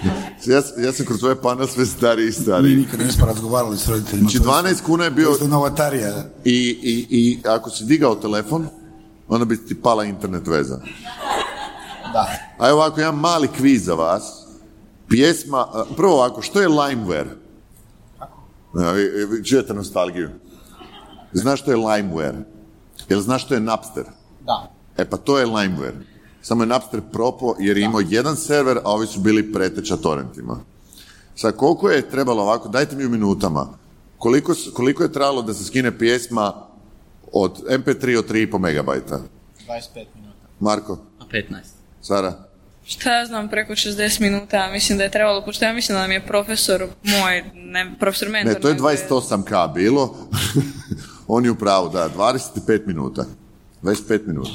[0.46, 2.76] Ja, ja sam kroz ovaj panel sve stariji i stariji.
[2.76, 4.28] Mi nikad nismo razgovarali s roditeljima.
[4.28, 5.34] Znači, to je 12 kuna je bio...
[5.34, 6.24] To je novatarija.
[6.44, 8.68] I, i, I ako si digao telefon,
[9.28, 10.80] onda bi ti pala internet veza.
[12.12, 12.26] Da.
[12.58, 14.46] A evo ovako, jedan mali kviz za vas.
[15.08, 17.28] Pjesma, prvo ovako, što je Limeware?
[19.30, 20.30] Vi čujete nostalgiju.
[21.32, 22.42] Znaš što je Limeware?
[23.08, 24.04] Jel znaš što je Napster?
[24.46, 24.72] Da.
[24.96, 26.15] E pa to je Limeware.
[26.46, 30.60] Samo je Napster propo jer je imao jedan server, a ovi su bili preteča torrentima.
[31.36, 33.68] Sad, koliko je trebalo ovako, dajte mi u minutama,
[34.18, 36.52] koliko, koliko je trebalo da se skine pjesma
[37.32, 39.20] od MP3 od 3,5 megabajta?
[39.68, 40.38] 25 minuta.
[40.60, 40.98] Marko,
[41.32, 41.42] 15.
[42.02, 42.32] Sara?
[42.84, 46.02] Šta ja znam, preko 60 minuta, ja mislim da je trebalo, pošto ja mislim da
[46.02, 48.54] nam je profesor moj, ne, profesor mentor.
[48.54, 50.16] Ne, to je nego 28k bilo.
[51.26, 53.24] On je u pravu, da, 25 minuta.
[53.82, 54.50] 25 minuta.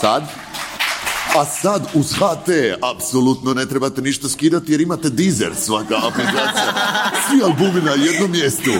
[0.00, 0.22] Sad?
[1.34, 2.48] A sad uz HT
[2.82, 6.74] apsolutno ne trebate ništa skidati jer imate Deezer svaka aplikacija.
[7.28, 8.70] Svi albumi na jednom mjestu.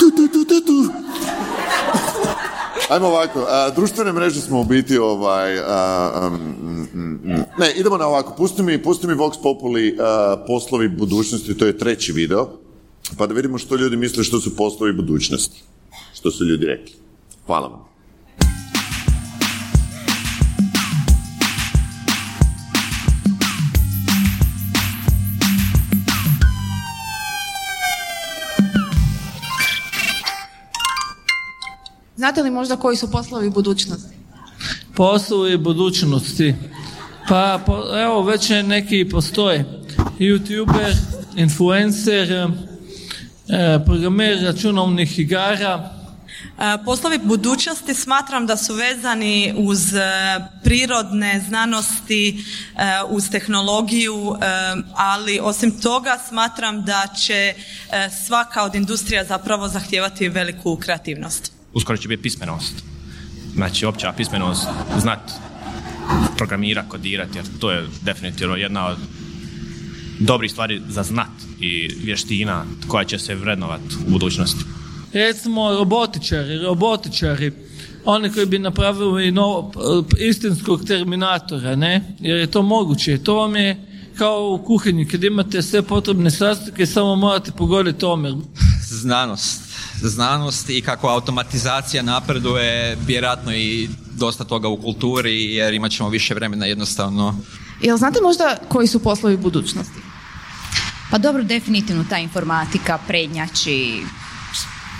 [0.00, 0.92] Tu, tu, tu, tu, tu.
[2.88, 5.58] Ajmo ovako, a, društvene mreže smo u biti ovaj...
[5.58, 11.58] a, um, ne, idemo na ovako, pusti mi, pusti mi Vox Populi a, poslovi budućnosti,
[11.58, 12.48] to je treći video,
[13.18, 15.62] pa da vidimo što ljudi misle što su poslovi budućnosti.
[16.14, 16.94] Što su ljudi rekli.
[17.46, 17.95] Hvala vam.
[32.26, 34.14] Znate li možda koji su poslovi budućnosti?
[34.96, 36.54] Poslovi budućnosti.
[37.28, 39.64] Pa po- evo već je neki postoje.
[40.18, 40.96] YouTuber,
[41.36, 42.48] influencer, e,
[43.84, 45.92] programer računalnih igara,
[46.58, 50.00] E, Poslovi budućnosti smatram da su vezani uz e,
[50.64, 52.44] prirodne znanosti,
[52.76, 54.46] e, uz tehnologiju, e,
[54.94, 57.54] ali osim toga smatram da će e,
[58.26, 61.55] svaka od industrija zapravo zahtijevati veliku kreativnost.
[61.76, 62.74] Uskoro će biti pismenost.
[63.54, 64.66] Znači, opća pismenost,
[64.98, 65.32] znat
[66.36, 68.96] programira, kodirati, jer to je definitivno jedna od
[70.18, 71.28] dobrih stvari za znat
[71.60, 74.64] i vještina koja će se vrednovat u budućnosti.
[75.12, 77.52] recimo robotičari, robotičari,
[78.04, 79.72] oni koji bi napravili novo,
[80.18, 82.14] istinskog terminatora, ne?
[82.20, 83.18] Jer je to moguće.
[83.18, 83.76] To vam je
[84.18, 88.34] kao u kuhinji, kad imate sve potrebne sastojke, samo morate pogoditi omjer.
[89.02, 89.65] znanost.
[90.02, 96.34] Znanost i kako automatizacija napreduje, vjerojatno i dosta toga u kulturi, jer imat ćemo više
[96.34, 97.40] vremena jednostavno.
[97.80, 100.00] Jel znate možda koji su poslovi budućnosti?
[101.10, 104.02] Pa dobro, definitivno ta informatika prednjači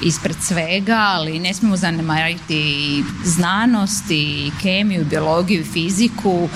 [0.02, 6.48] ispred svega, ali ne smijemo zanemariti i znanost i kemiju, i biologiju, i fiziku.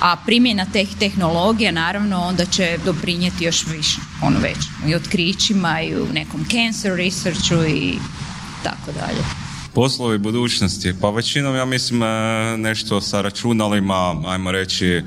[0.00, 4.58] A primjena teh tehnologija naravno onda će doprinijeti još više, ono već,
[4.88, 7.94] i otkrićima i u nekom cancer researchu i
[8.62, 9.22] tako dalje.
[9.74, 12.06] Poslovi budućnosti, pa većinom ja mislim e,
[12.56, 15.02] nešto sa računalima, ajmo reći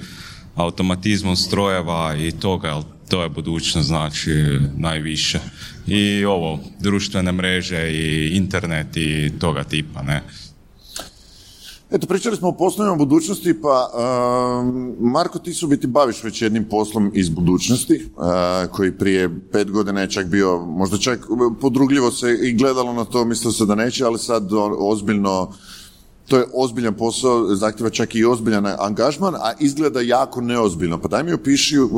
[0.55, 5.39] automatizmom strojeva i toga, to je budućnost znači najviše.
[5.87, 10.21] I ovo, društvene mreže i internet i toga tipa, ne.
[11.91, 16.63] Eto, pričali smo o poslovima budućnosti, pa um, Marko, ti su biti baviš već jednim
[16.69, 21.27] poslom iz budućnosti, uh, koji prije pet godina je čak bio, možda čak
[21.61, 24.49] podrugljivo se i gledalo na to, mislilo se da neće, ali sad
[24.79, 25.53] ozbiljno,
[26.27, 31.01] to je ozbiljan posao, zahtjeva čak i ozbiljan angažman, a izgleda jako neozbiljno.
[31.01, 31.91] Pa daj mi opiši uh,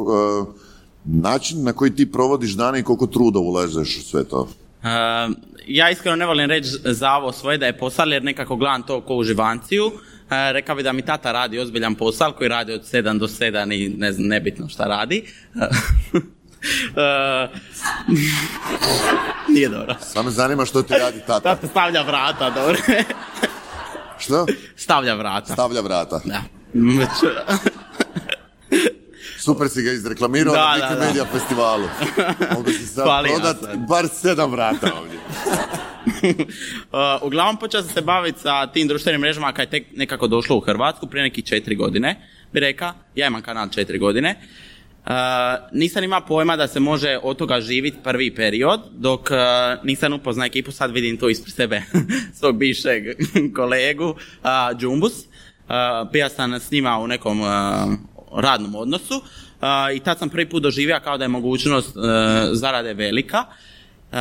[1.06, 4.42] način na koji ti provodiš dane i koliko truda ulažeš u sve to.
[4.42, 5.36] Uh,
[5.68, 9.02] ja iskreno ne volim reći za ovo svoje da je posao, jer nekako gledam to
[9.02, 9.86] ko uživanciju.
[9.86, 9.94] Uh,
[10.30, 13.90] rekao bi da mi tata radi ozbiljan posao koji radi od 7 do 7 i
[13.90, 15.24] ne znam, nebitno šta radi.
[15.56, 15.62] Uh,
[19.54, 19.96] nije dobro.
[20.02, 21.40] Samo zanima što ti radi tata.
[21.40, 22.76] Tata stavlja vrata, dobro.
[24.20, 24.46] što?
[24.76, 25.54] Stavlja vrata.
[25.54, 26.22] Stavlja vrata.
[26.26, 26.42] Da.
[29.44, 30.88] Super si ga izreklamirao Da, na.
[30.88, 31.88] Wikimedia festivalu.
[32.56, 33.88] Mogu si sad prodat sad.
[33.88, 35.20] bar sedam vrata ovdje.
[36.92, 40.56] Uh, uglavnom počeo sam se baviti sa tim društvenim mrežama kad je tek nekako došlo
[40.56, 42.94] u Hrvatsku prije nekih četiri godine, bi reka.
[43.16, 44.36] Ja imam kanal četiri godine.
[45.06, 45.12] Uh,
[45.72, 49.38] nisam imao pojma da se može od toga živjeti prvi period, dok uh,
[49.84, 51.82] nisam upoznao ekipu, sad vidim to ispred sebe,
[52.40, 53.04] svog bivšeg
[53.56, 55.14] kolegu, uh, Džumbus.
[55.14, 57.48] Uh, bio sam s njima u nekom uh,
[58.36, 59.22] radnom odnosu
[59.96, 62.04] i tad sam prvi put doživio kao da je mogućnost uh,
[62.52, 63.40] zarade velika.
[64.12, 64.18] Uh,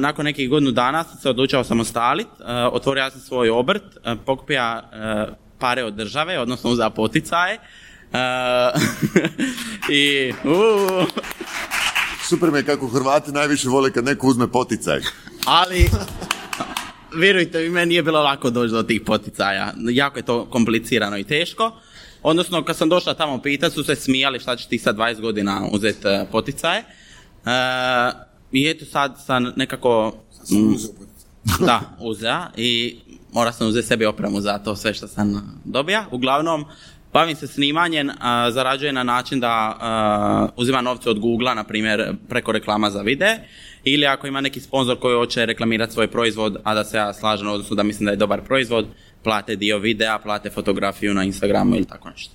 [0.00, 3.82] nakon nekih godinu dana sam se odlučio samostalit, uh, otvorio sam svoj obrt,
[4.26, 4.82] pokupio
[5.58, 7.58] pare od države, odnosno uzeo poticaje.
[9.90, 11.08] I, uh,
[12.28, 15.00] Super mi je kako Hrvati najviše vole kad neko uzme poticaj.
[15.46, 15.90] ali
[17.16, 19.72] vjerujte mi, meni nije bilo lako doći do tih poticaja.
[19.90, 21.72] Jako je to komplicirano i teško.
[22.22, 25.68] Odnosno, kad sam došla tamo pitat, su se smijali šta će ti sad 20 godina
[25.72, 26.84] uzeti uh, poticaje.
[28.52, 30.12] I eto sad sam nekako...
[30.50, 30.74] mm,
[31.66, 32.96] da, uzeo i
[33.32, 36.06] mora sam uzeti sebi opremu za to sve što sam dobija.
[36.10, 36.64] Uglavnom,
[37.12, 42.14] bavim se snimanjem, a, zarađujem na način da a, uzimam novce od Google, na primjer
[42.28, 43.38] preko reklama za vide,
[43.84, 47.48] ili ako ima neki sponzor koji hoće reklamirati svoj proizvod, a da se ja slažem,
[47.48, 48.86] odnosno da mislim da je dobar proizvod,
[49.22, 52.34] plate dio videa, plate fotografiju na Instagramu ili tako nešto.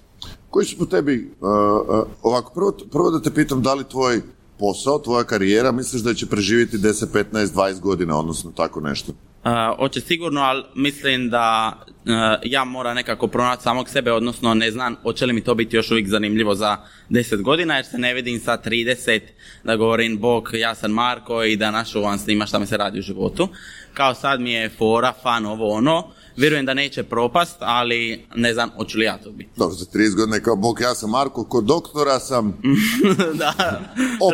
[0.50, 4.22] Koji su po tebi, uh, uh, ovako, prvo, prvo da te pitam da li tvoj
[4.60, 9.12] posao, tvoja karijera, misliš da će preživjeti 10, 15, 20 godina, odnosno tako nešto?
[9.12, 12.12] Uh, hoće sigurno, ali mislim da uh,
[12.44, 15.92] ja moram nekako pronaći samog sebe, odnosno ne znam hoće li mi to biti još
[15.92, 16.78] uvijek zanimljivo za
[17.10, 19.22] 10 godina, jer se ne vidim sa 30
[19.64, 23.00] da govorim, bok, ja sam Marko i da našu vam snima šta mi se radi
[23.00, 23.48] u životu.
[23.94, 28.70] Kao sad mi je fora, fan, ovo ono, vjerujem da neće propast, ali ne znam
[28.70, 29.50] hoću li ja to biti.
[29.56, 32.58] Dobro, za 30 godina je kao, bok, ja sam Marko, kod doktora sam...
[33.40, 33.82] da,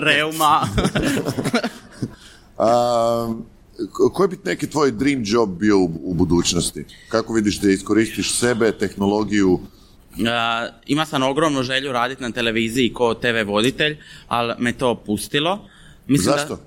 [0.01, 0.61] reuma.
[2.57, 3.33] A,
[3.91, 6.85] ko- koji bi neki tvoj dream job bio u, u budućnosti?
[7.09, 9.53] Kako vidiš da iskoristiš sebe, tehnologiju?
[9.53, 9.59] Uh,
[10.85, 15.69] ima sam ogromnu želju raditi na televiziji kao TV voditelj, ali me to pustilo.
[16.07, 16.59] Zašto?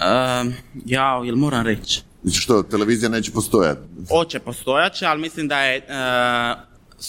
[0.00, 0.52] Da, uh,
[0.84, 2.02] ja, jel moram reći?
[2.26, 3.80] Znači što, televizija neće postojati?
[4.08, 6.60] Hoće postojaće, ali mislim da je, uh,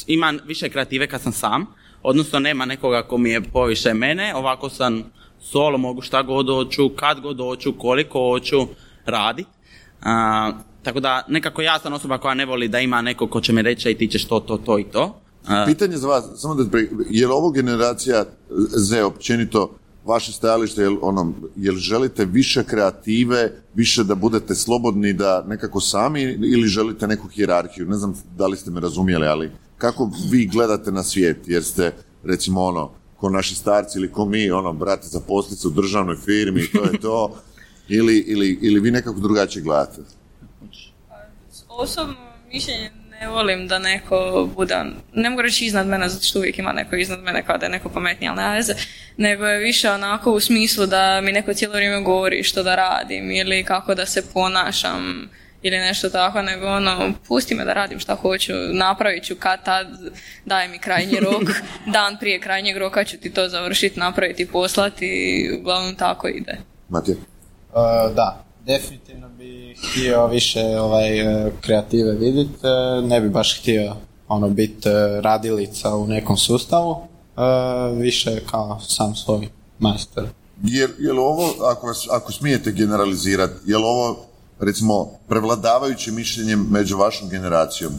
[0.07, 1.65] ima više kreative kad sam sam,
[2.03, 5.03] odnosno nema nekoga ko mi je poviše mene, ovako sam
[5.41, 8.67] solo, mogu šta god hoću, kad god hoću, koliko hoću
[9.05, 9.47] radit.
[9.47, 13.53] Uh, tako da nekako ja sam osoba koja ne voli da ima neko ko će
[13.53, 15.21] mi reći i ti ćeš to, to, to i to.
[15.43, 16.77] Uh, Pitanje za vas, samo da
[17.09, 18.25] je li ovo generacija
[18.69, 19.76] Z općenito
[20.07, 26.21] vaše stajalište, jel, ono, jel želite više kreative, više da budete slobodni da nekako sami
[26.23, 27.85] ili želite neku hijerarhiju?
[27.85, 31.37] Ne znam da li ste me razumjeli, ali kako vi gledate na svijet?
[31.45, 31.93] Jer ste,
[32.23, 36.67] recimo, ono, ko naši starci ili ko mi, ono, brate za poslicu u državnoj firmi,
[36.71, 37.35] to je to,
[37.99, 40.01] ili, ili, ili vi nekako drugačije gledate?
[41.69, 42.15] Osobno
[42.53, 46.71] mišljenje ne volim da neko bude, ne mogu reći iznad mene, zato što uvijek ima
[46.71, 48.73] neko iznad mene kao da je neko pametniji, ali nema veze,
[49.17, 53.31] nego je više onako u smislu da mi neko cijelo vrijeme govori što da radim
[53.31, 55.29] ili kako da se ponašam
[55.61, 59.87] ili nešto tako, nego ono, pusti me da radim šta hoću, napravit ću kad tad,
[60.45, 61.43] daj mi krajnji rok,
[61.95, 66.57] dan prije krajnjeg roka ću ti to završiti, napraviti, poslati uglavnom tako ide.
[66.89, 67.17] Matija?
[67.17, 72.67] Uh, da, definitivno bi htio više ovaj, e, kreative vidjeti,
[73.03, 73.95] ne bi baš htio
[74.27, 74.89] ono biti
[75.21, 77.07] radilica u nekom sustavu,
[77.93, 79.49] više kao sam svoj
[79.79, 80.23] master.
[80.63, 84.25] Je, je li ovo, ako, vas, ako smijete generalizirati, je li ovo,
[84.59, 87.93] recimo, prevladavajuće mišljenje među vašom generacijom?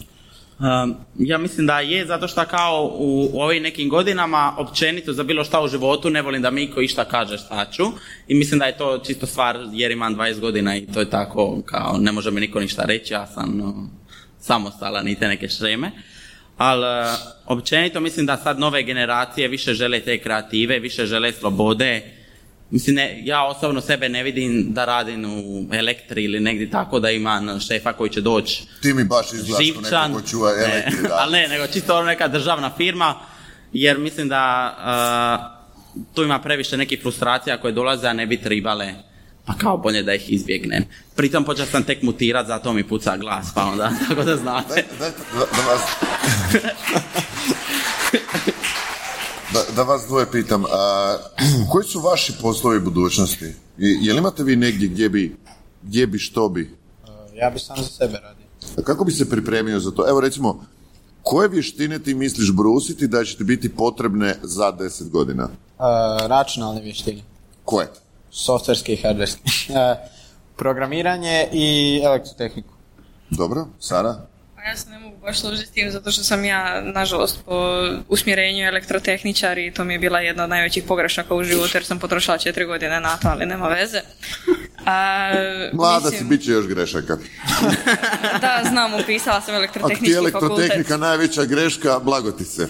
[1.19, 5.45] Ja mislim da je, zato što kao u, u ovim nekim godinama općenito za bilo
[5.45, 7.85] šta u životu ne volim da mi ko išta kaže šta ću
[8.29, 11.63] i mislim da je to čisto stvar jer imam 20 godina i to je tako
[11.67, 13.89] kao ne može mi niko ništa reći, ja sam no,
[14.41, 15.91] samostalan i te neke šreme.
[16.57, 17.17] Ali
[17.47, 22.18] općenito mislim da sad nove generacije više žele te kreative, više žele slobode,
[22.71, 27.11] Mislim, ne, ja osobno sebe ne vidim da radim u elektri ili negdje tako da
[27.11, 31.17] imam šefa koji će doći Ti mi baš živčan, neko ko čuva ne, elektri, da.
[31.19, 33.15] ali ne, nego čisto ono neka državna firma,
[33.73, 34.75] jer mislim da
[35.97, 38.95] uh, tu ima previše nekih frustracija koje dolaze, a ne bi tribale,
[39.45, 40.85] pa kao bolje da ih izbjegnem.
[41.17, 44.85] Pritom počeo sam tek mutirat, zato mi puca glas, pa onda, tako da znate.
[44.99, 45.83] Da, da vas...
[49.53, 51.17] Da, da vas dvoje pitam, a,
[51.73, 53.45] koji su vaši poslovi budućnosti?
[53.79, 55.37] Je, je li imate vi negdje gdje bi,
[55.83, 56.77] gdje bi, što bi?
[57.35, 58.47] Ja bi sam za sebe radio.
[58.79, 60.09] A kako bi se pripremio za to?
[60.09, 60.65] Evo recimo,
[61.23, 65.45] koje vještine ti misliš brusiti da će ti biti potrebne za 10 godina?
[65.45, 65.85] Uh,
[66.27, 67.23] računalne vještine.
[67.65, 67.89] Koje?
[68.31, 69.41] Softverske i hardverske.
[70.57, 72.73] Programiranje i elektrotehniku.
[73.31, 74.28] Dobro, Sara?
[74.59, 77.75] Pa ja se ne mogu baš složiti s tim zato što sam ja, nažalost, po
[78.09, 81.99] usmjerenju elektrotehničar i to mi je bila jedna od najvećih pogrešaka u životu jer sam
[81.99, 84.01] potrošila četiri godine na to, ali nema veze.
[84.87, 85.31] A,
[85.73, 87.17] Mlada mislim- si, bit će još grešaka.
[88.41, 90.49] Da, znam, upisala sam Ako ti elektrotehnički fakultet.
[90.49, 92.69] elektrotehnika najveća greška, blago ti se.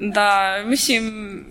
[0.00, 1.44] Da, mislim,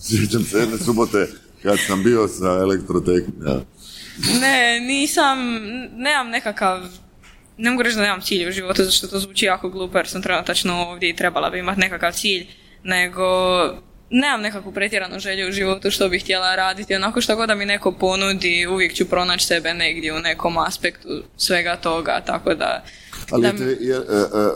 [0.00, 1.28] Sjećam se jedne subote
[1.62, 3.60] kad sam bio sa elektrotehnikom.
[4.40, 5.38] ne, nisam,
[5.92, 6.80] nemam nekakav,
[7.58, 10.08] ne mogu reći da nemam cilj u životu, zato što to zvuči jako glupo jer
[10.08, 12.46] sam trenutačno ovdje i trebala bi imati nekakav cilj,
[12.82, 13.22] nego
[14.10, 17.64] nemam nekakvu pretjeranu želju u životu što bih htjela raditi, onako što god da mi
[17.64, 22.84] neko ponudi, uvijek ću pronaći sebe negdje u nekom aspektu svega toga, tako da...
[23.30, 23.98] Ali da je te- je, e,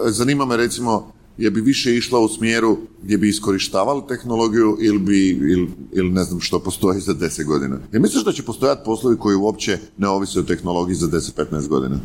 [0.06, 4.98] e, zanima me recimo, je bi više išla u smjeru gdje bi iskorištavali tehnologiju ili
[4.98, 7.78] bi, ili, ili ne znam što postoji za 10 godina?
[7.92, 11.98] Jer misliš da će postojati poslovi koji uopće ne ovise o tehnologiji za 10-15 godina?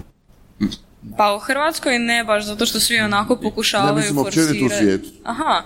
[1.18, 4.78] Pa u Hrvatskoj ne baš, zato što svi onako pokušavaju Ne, mislim općenito u forsirati-
[4.78, 5.10] svijetu.
[5.24, 5.62] Aha.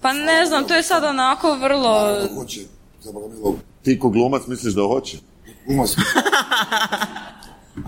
[0.00, 2.16] Pa ne znam, to je sad onako vrlo...
[2.34, 2.60] Hoće.
[3.82, 5.18] Ti ko glumac misliš da hoće?
[5.66, 5.90] Glumac.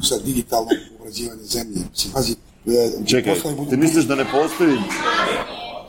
[0.08, 0.68] Sad digitalno
[1.00, 1.80] obrađivanje zemlje.
[2.12, 2.32] Pazi,
[2.66, 3.34] e, Čekaj,
[3.70, 4.78] ti misliš da ne postoji,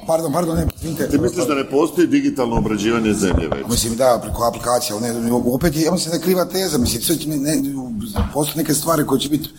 [0.08, 0.68] Pardon, pardon, ne,
[1.12, 3.68] ti misliš da ne postoji digitalno obrađivanje zemlje već?
[3.70, 7.02] Mislim, da, preko aplikacija, ali ne, opet je, ja mislim da je kriva teza, mislim,
[7.02, 7.62] sve će, ne, ne,
[8.34, 9.50] postoje neke stvari koje će biti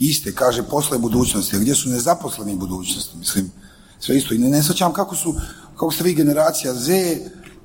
[0.00, 3.50] iste, kaže, posle budućnosti, a gdje su nezaposleni budućnosti, mislim,
[3.98, 4.62] sve isto, i ne, ne
[4.94, 5.34] kako su,
[5.74, 7.18] kako ste vi generacija Z,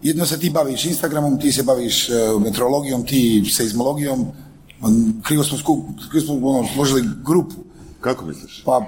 [0.04, 4.28] jedno se ti baviš Instagramom, ti se baviš e, meteorologijom, ti seizmologijom,
[5.24, 7.56] krivo smo, sku, krivo smo ono, složili grupu.
[8.02, 8.64] Kako misliš?
[8.66, 8.86] Pa,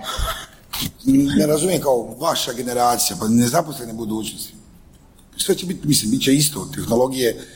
[1.38, 4.54] ne razumijem kao vaša generacija, pa nezaposlene budućnosti.
[5.38, 7.48] Sve će biti, mislim, bit će isto, tehnologije,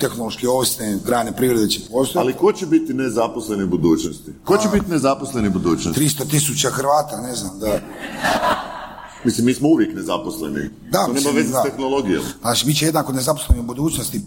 [0.00, 2.18] tehnološki ovisne grane privrede će postojati.
[2.18, 4.32] Ali ko će biti nezaposleni u budućnosti?
[4.44, 6.00] Ko će biti nezaposleni u budućnosti?
[6.00, 7.66] 300 tisuća Hrvata, ne znam, da.
[9.24, 10.70] Mislim, mi smo uvijek nezaposleni.
[10.90, 12.22] Da, to nema veze s tehnologijom.
[12.40, 14.18] Znači, bit će jednako nezaposleni u budućnosti.
[14.18, 14.20] e,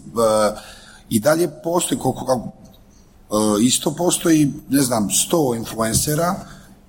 [1.08, 2.52] I dalje postoji, koliko, kako,
[3.58, 6.34] e, isto postoji, ne znam, 100 influencera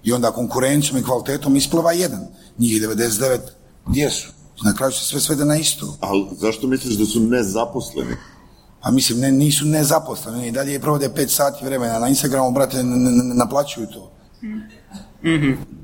[0.04, 2.28] i onda konkurencijom i kvalitetom isplava jedan.
[2.58, 3.40] Njih 99,
[3.88, 4.28] gdje su?
[4.64, 5.98] Na kraju se sve svede na isto.
[6.00, 8.16] Ali zašto misliš da su nezaposleni?
[8.86, 12.84] A mislim, ne, nisu nezaposleni, i dalje provode 5 sati vremena na Instagramu, brate,
[13.36, 14.12] naplaćuju to.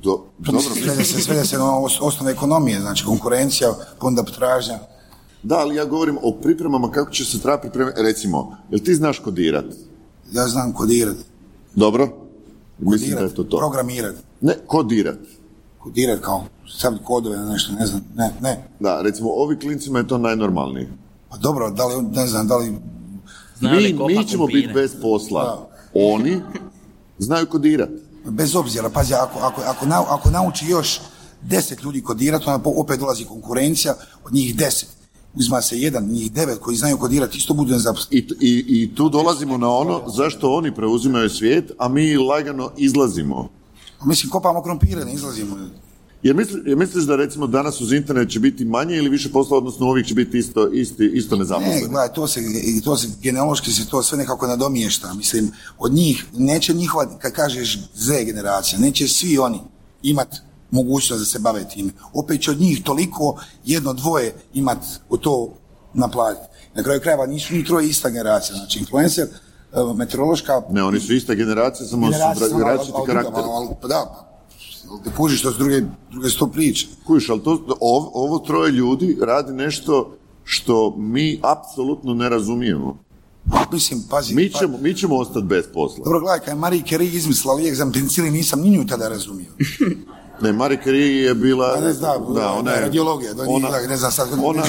[0.04, 0.62] Do, dobro.
[0.62, 3.70] Svede se, svede se na os- osnove ekonomije, znači konkurencija,
[4.02, 4.80] onda potražnja.
[5.44, 8.02] Da, ali ja govorim o pripremama kako će se treba pripremiti.
[8.02, 9.66] Recimo, jel ti znaš kodirat?
[10.32, 11.16] Ja znam kodirat,
[11.76, 12.08] Dobro?
[12.80, 13.58] Mislim da je to to.
[13.58, 15.18] programirat, Ne, kodirat.
[15.80, 18.68] kodirat kao staviti kodove nešto, ne znam, ne, ne.
[18.80, 20.90] Da, recimo, ovi klincima je to najnormalnije.
[21.32, 22.74] Pa dobro, da li, ne znam, da li,
[23.62, 25.70] Mi, mi ćemo biti bez posla.
[25.94, 26.42] Oni
[27.20, 27.90] znaju kodirat.
[28.26, 31.00] bez obzira, pazi, ako, ako, ako, ako nauči još
[31.42, 34.90] deset ljudi kodirati, onda opet dolazi konkurencija, od njih deset.
[35.36, 38.22] Uzma se jedan, njih devet koji znaju kodirati, isto budu nezaposleni.
[38.22, 43.50] I, i, I tu dolazimo na ono zašto oni preuzimaju svijet, a mi lagano izlazimo.
[44.06, 45.58] Mislim, kopamo krompire, ne izlazimo.
[46.24, 49.58] Jer, misli, jer misliš da recimo danas uz internet će biti manje ili više posla,
[49.58, 51.88] odnosno uvijek će biti isto, isti, isto Ne, nezaposleni?
[51.88, 52.42] gledaj, to se,
[52.84, 55.14] to se, genealoški se to sve nekako nadomješta.
[55.14, 59.60] Mislim, od njih, neće njihova, kad kažeš Z generacija, neće svi oni
[60.04, 60.36] imat
[60.72, 61.92] mogućnost da se bave time.
[62.14, 64.78] Opet će od njih toliko jedno, dvoje imat
[65.10, 65.54] u to
[65.94, 66.48] naplatiti.
[66.76, 69.28] Na kraju krajeva nisu ni troje ista generacija, znači influencer,
[69.96, 70.62] meteorološka...
[70.70, 73.44] Ne, oni su ista generacija, samo su različiti karakter.
[73.82, 74.31] pa da,
[75.00, 75.82] te kužiš, to su druge,
[76.12, 76.88] druge sto priče.
[77.08, 80.12] Kužiš, ali to, ov- ovo troje ljudi radi nešto
[80.44, 82.98] što mi apsolutno ne razumijemo.
[83.72, 84.36] Mislim, pazi...
[84.36, 86.04] Mi pa- ćemo, mi ćemo ostati bez posla.
[86.04, 89.48] Dobro, gledaj, kad je Marie Curie izmislila lijek za penicilin, nisam ni nju tada razumio.
[90.42, 91.74] Ne, Marie Curie je bila...
[91.76, 92.82] Pa ne znam, da, ona je...
[92.82, 94.64] radiologija, da ona- ona, ne znam sad, ona-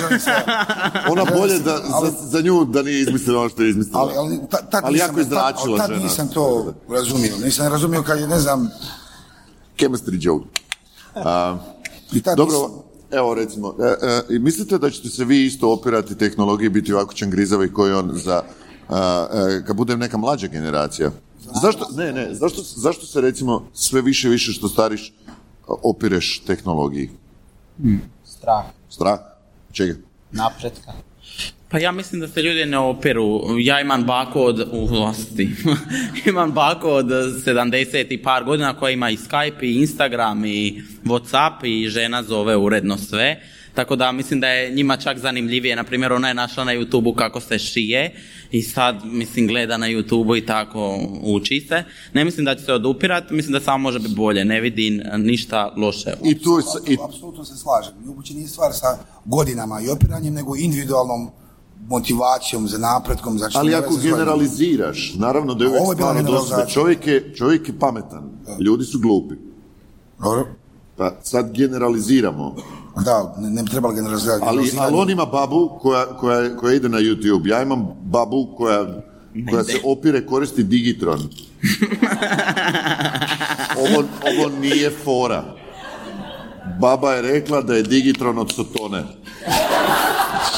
[1.12, 4.00] Ona bolje da, Ali- za, za nju da nije izmislila ono što je izmislila.
[4.00, 6.02] ali, ali ta, Ali nisam, jako je zračila tad, tad žena.
[6.02, 7.32] nisam to razumio.
[7.38, 8.68] Nisam razumio kad je, ne znam,
[9.78, 10.46] Chemistry joke.
[11.14, 11.58] A,
[12.36, 16.92] dobro, evo recimo, e, e, i mislite da ćete se vi isto opirati tehnologiji biti
[16.92, 18.42] ovako čangrizavi koji on za,
[18.88, 21.10] a, e, kad bude neka mlađa generacija?
[21.62, 25.14] Zašto, ne, ne, zašto, zašto se recimo sve više i više što stariš
[25.66, 27.10] opireš tehnologiji?
[28.24, 29.18] Strah, Strah?
[29.72, 29.94] Čega?
[30.32, 30.92] napretka.
[31.72, 33.40] Pa ja mislim da se ljudi ne operu.
[33.58, 35.50] Ja imam baku od, u vlasti,
[36.30, 41.64] imam baku od 70 i par godina koja ima i Skype i Instagram i Whatsapp
[41.64, 43.40] i žena zove uredno sve.
[43.74, 45.76] Tako da mislim da je njima čak zanimljivije.
[45.76, 48.14] Na primjer, ona je našla na YouTubeu kako se šije
[48.50, 51.84] i sad, mislim, gleda na YouTubeu i tako uči se.
[52.12, 54.44] Ne mislim da će se odupirati, mislim da samo može biti bolje.
[54.44, 56.12] Ne vidim ništa loše.
[56.24, 56.50] I tu
[57.08, 57.94] apsolutno se slažem.
[58.16, 61.30] Uopće nije stvar sa godinama i opiranjem, nego individualnom
[61.88, 63.38] motivacijom za napretkom.
[63.38, 66.66] Znači, Ali ako generaliziraš, naravno da je uvijek stvarno dosta.
[66.66, 68.30] Čovjek je, čovjek je pametan,
[68.60, 69.34] ljudi su glupi.
[70.18, 70.46] Dobro.
[70.96, 72.56] Pa sad generaliziramo.
[73.04, 74.44] Da, ne, ne bi trebalo generalizirati.
[74.46, 77.48] Ali, ali on ima babu koja, koja, koja ide na YouTube.
[77.48, 79.02] Ja imam babu koja,
[79.50, 81.20] koja se opire koristi Digitron.
[83.78, 85.44] Ovo, ovo nije fora.
[86.80, 89.04] Baba je rekla da je Digitron od Sotone.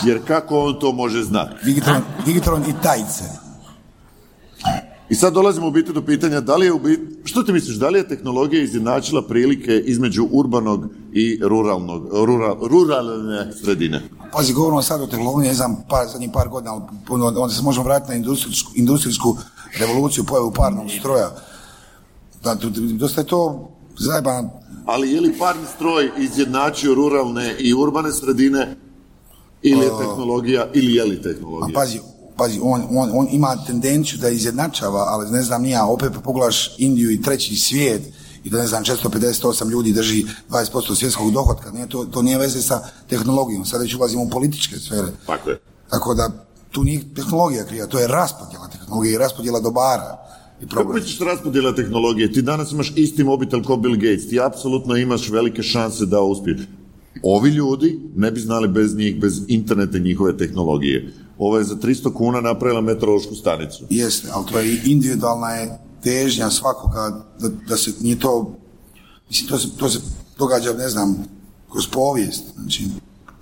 [0.03, 1.65] Jer kako on to može znati?
[1.65, 3.25] Digitron, Digitron i tajce.
[5.09, 7.77] I sad dolazimo u biti do pitanja da li je u biti, što ti misliš,
[7.77, 14.03] da li je tehnologija izjednačila prilike između urbanog i ruralnog, rural, ruralne sredine?
[14.33, 17.85] Pazi, govorimo sad o tehnologiji, ne znam, par, zadnjih par godina, ali onda se možemo
[17.85, 19.37] vratiti na industrijsku, industrijsku
[19.79, 21.31] revoluciju, pojavu parnog stroja.
[22.43, 22.57] Da,
[22.93, 24.51] dosta je to zajebano.
[24.87, 28.77] Ali je li parni stroj izjednačio ruralne i urbane sredine
[29.65, 31.75] ili je tehnologija, ili je li A tehnologija?
[31.75, 32.01] pazi,
[32.37, 36.75] pazi on, on, on ima tendenciju da izjednačava, ali ne znam, nija, opet pa pogledaš
[36.79, 38.03] Indiju i treći svijet
[38.45, 42.63] i da ne znam, 458 ljudi drži 20% svjetskog dohotka, nije to, to nije veze
[42.63, 45.09] sa tehnologijom, sad već ulazimo u političke sfere.
[45.27, 45.61] Tako je.
[45.91, 46.31] Tako da
[46.71, 50.19] tu nije tehnologija kriva, to je raspodjela tehnologije i raspodjela dobara.
[50.61, 50.95] I Kako problem.
[50.95, 52.33] misliš raspodjela tehnologije?
[52.33, 56.61] Ti danas imaš isti mobitel kao Bill Gates, ti apsolutno imaš velike šanse da uspiješ.
[57.23, 61.13] Ovi ljudi ne bi znali bez njih, bez interneta i njihove tehnologije.
[61.39, 63.85] Ovo je za 300 kuna napravila meteorološku stanicu.
[63.91, 68.55] Jeste, ali to je individualna je težnja svakoga da, da se nije to,
[69.29, 70.01] mislim, to se, to se
[70.39, 71.25] događa, ne znam,
[71.73, 72.85] kroz povijest, znači,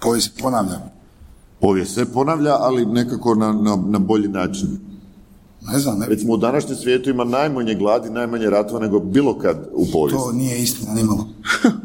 [0.00, 0.80] povijest se ponavlja.
[1.60, 4.78] Povijest se ponavlja, ali nekako na, na, na bolji način.
[5.72, 9.68] Ne znam, ne, Recimo u današnjem svijetu ima najmanje gladi, najmanje ratova nego bilo kad
[9.72, 10.24] u povijesti.
[10.24, 11.28] to nije istina, nimalo.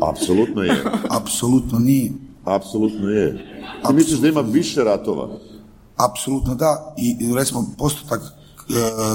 [0.00, 0.84] Apsolutno je.
[1.20, 2.12] Apsolutno nije.
[2.44, 3.46] Apsolutno je.
[3.86, 5.28] Ti misliš da ima više ratova?
[5.96, 8.30] Apsolutno da, i recimo postotak e,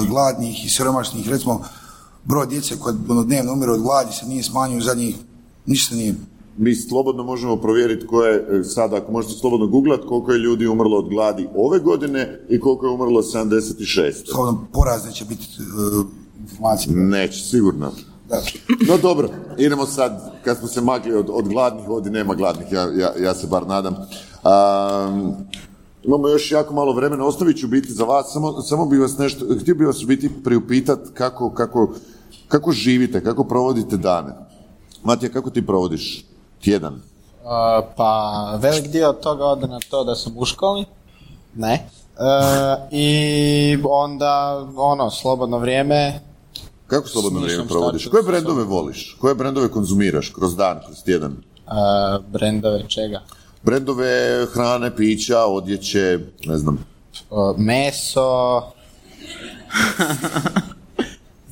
[0.08, 1.60] gladnih i siromašnih, recimo
[2.24, 5.16] broj djece koja ono, dnevno umiru od gladi se nije smanjio u zadnjih,
[5.66, 6.14] ništa nije.
[6.58, 10.66] Mi slobodno možemo provjeriti ko je, e, sada ako možete slobodno googlat, koliko je ljudi
[10.66, 14.30] umrlo od gladi ove godine i koliko je umrlo 76.
[14.30, 16.96] Slobodno porazne će biti e, informacije.
[16.96, 17.92] Neće, sigurno.
[18.28, 18.40] Da.
[18.88, 22.82] No dobro, idemo sad, kad smo se makli od, od gladnih, ovdje nema gladnih, ja,
[22.82, 23.94] ja, ja se bar nadam.
[23.94, 25.36] Um,
[26.04, 29.44] imamo još jako malo vremena, ostavit ću biti za vas, samo, samo bi vas nešto,
[29.60, 31.94] htio bih vas u biti priupitat kako, kako,
[32.48, 34.32] kako živite, kako provodite dane.
[35.02, 36.24] Matija, kako ti provodiš
[36.60, 36.94] tjedan?
[36.94, 40.84] Uh, pa velik dio od toga ode na to da sam u školi,
[41.54, 41.88] ne.
[42.16, 46.20] Uh, I onda, ono, slobodno vrijeme,
[46.86, 48.06] Kako slobodno vrijeme provodiš?
[48.06, 49.16] Koje brendove voliš?
[49.20, 51.32] Koje brendove konzumiraš kroz dan, kroz tjedan?
[51.66, 51.72] uh,
[52.26, 53.22] brendove čega?
[53.62, 56.86] Brendove hrane, pića, odjeće, ne znam.
[57.30, 58.62] Uh, meso,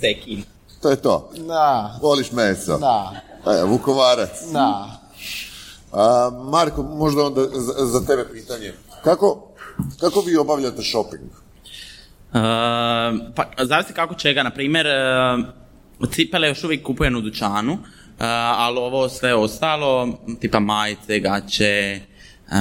[0.01, 0.43] Zekin.
[0.82, 1.30] To je to.
[1.39, 2.78] da, Voliš meso?
[2.78, 3.12] da,
[3.47, 4.30] E, Vukovarac.
[4.53, 5.01] da.
[5.93, 8.72] A, Marko, možda onda za, za tebe pitanje.
[9.05, 9.43] Kako,
[10.01, 11.22] kako vi obavljate shopping?
[12.35, 12.41] Uh,
[13.35, 14.87] pa, zavisi kako čega, na primjer,
[16.01, 17.78] uh, cipele još uvijek kupujem u dućanu,
[18.57, 22.01] ali ovo sve ostalo, tipa majice, gaće,
[22.47, 22.55] uh,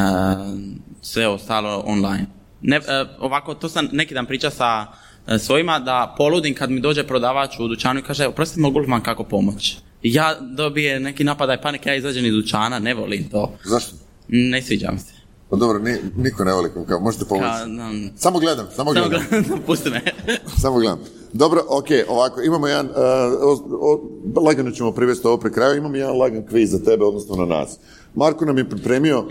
[1.02, 2.26] sve ostalo online.
[2.62, 2.84] Ne, uh,
[3.20, 7.60] ovako, to sam neki dan priča sa uh, svojima da poludim kad mi dođe prodavač
[7.60, 9.78] u dućanu i kaže, oprosti mogu li vam kako pomoć?
[10.04, 13.58] Ja dobije neki napadaj panike, ja izađem iz dućana, ne volim to.
[13.64, 13.96] Zašto?
[14.28, 15.13] Ne sviđa mi se.
[15.54, 17.48] Pa dobro, ni, niko ne voli kao, možete pomoći.
[17.50, 19.28] Ka, um, Samo gledam, samo samo gledam.
[19.30, 20.02] gledam, pusti me.
[20.62, 21.00] Samo gledam.
[21.34, 22.94] Dobro, ok, ovako, imamo jedan, uh,
[23.42, 24.00] o,
[24.36, 27.46] o, lagano ćemo privesti ovo pri kraju, imamo jedan lagan kviz za tebe, odnosno na
[27.46, 27.78] nas.
[28.16, 29.26] Marko nam je pripremio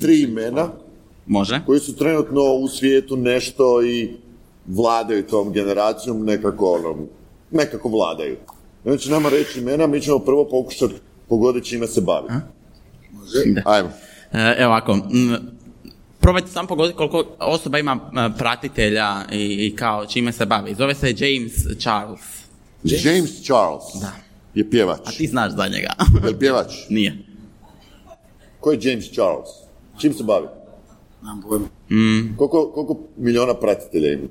[0.00, 0.68] tri imena
[1.26, 1.60] Može.
[1.66, 4.16] koji su trenutno u svijetu nešto i
[4.66, 6.96] vladaju tom generacijom, nekako, ono,
[7.50, 8.36] nekako vladaju.
[8.84, 10.94] Onda će nama reći imena, mi ćemo prvo pokušati
[11.28, 12.28] pogoditi čime se bavi.
[13.12, 13.62] Može?
[13.64, 13.88] Ajmo.
[14.32, 14.98] E, Evo ovako,
[16.24, 20.74] probajte samo pogoditi koliko osoba ima m, pratitelja i, i kao čime se bavi.
[20.74, 22.20] Zove se James Charles.
[22.82, 24.12] James Charles Da.
[24.54, 24.98] je pjevač.
[25.04, 25.92] A ti znaš za njega.
[26.22, 26.72] Je li pjevač?
[26.88, 27.18] Nije.
[28.60, 29.48] Ko je James Charles?
[29.98, 30.46] Čim se bavi?
[31.22, 31.66] Nemam pojma.
[31.90, 32.36] Mm.
[32.36, 34.28] Koliko, koliko miliona pratitelja ima?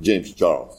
[0.00, 0.74] James Charles.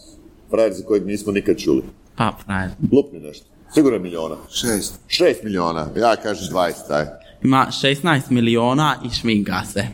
[0.50, 1.84] Frajer za kojeg nismo nikad čuli.
[2.16, 2.70] Pa, frajer.
[2.92, 3.46] Lupni nešto.
[3.74, 4.36] Sigurno je miliona.
[4.52, 5.00] Šest.
[5.08, 5.88] Šest miliona.
[5.98, 7.06] Ja kažem 20, aj.
[7.44, 9.88] Ima 16 miliona i šminka se.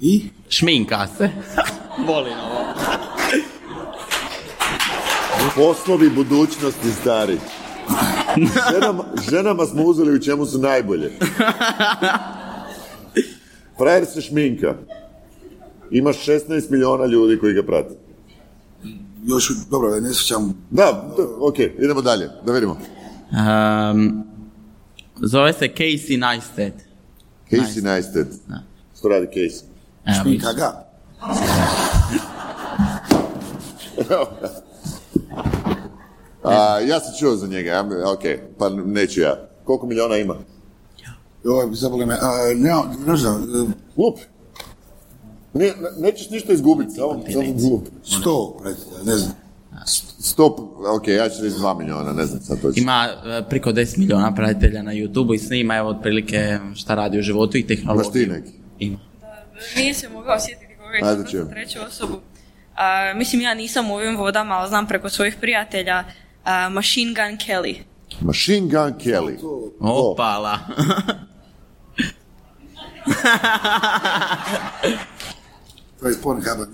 [0.00, 0.28] I?
[0.48, 1.30] Šminka se.
[2.08, 2.60] Volim ovo.
[5.56, 7.38] Poslovi budućnosti stari.
[8.72, 11.12] Ženama, ženama smo uzeli u čemu su najbolje.
[13.78, 14.74] Frajer se šminka.
[15.90, 17.94] Ima 16 miliona ljudi koji ga prate.
[19.26, 20.66] Još, dobro, ne sjećam.
[20.70, 22.78] Da, da, ok, idemo dalje, da vidimo.
[23.92, 24.24] Um,
[25.16, 26.82] zove se Casey Neistat.
[27.50, 28.26] Casey Neistat.
[28.98, 29.69] Što radi Casey?
[30.10, 30.56] Evo, Šminka vidiš.
[30.56, 30.86] ga.
[36.44, 37.80] A, ja sam čuo za njega, ja-
[38.12, 38.20] ok,
[38.58, 39.36] pa neću ja.
[39.64, 40.34] Koliko miliona ima?
[41.44, 42.14] Joj, zabole me.
[42.14, 42.18] A,
[42.56, 42.70] ne,
[43.06, 43.46] ne znam, e,
[43.96, 44.18] Lup.
[45.54, 47.22] Ne, ne- nećeš ništa izgubiti, samo,
[47.58, 47.82] glup.
[48.04, 48.60] sto,
[49.04, 49.32] ne znam.
[50.20, 50.58] Stop,
[50.96, 52.82] ok, ja ću reći 2 miliona, ne znam sad točno.
[52.82, 57.22] Ima e, priko 10 miliona pratitelja na YouTube i snima evo otprilike šta radi u
[57.22, 58.02] životu i tehnologiju.
[58.02, 58.52] Imaš ti neki?
[58.78, 58.98] Ima.
[59.76, 60.96] Nije se mogao sjetiti koga
[61.38, 62.20] je treću osobu.
[62.76, 66.04] A, mislim, ja nisam u ovim vodama, ali znam preko svojih prijatelja
[66.44, 67.76] a, Machine Gun Kelly.
[68.20, 69.38] Machine Gun Kelly.
[69.80, 70.58] Opala.
[76.00, 76.66] To je Pornhuba.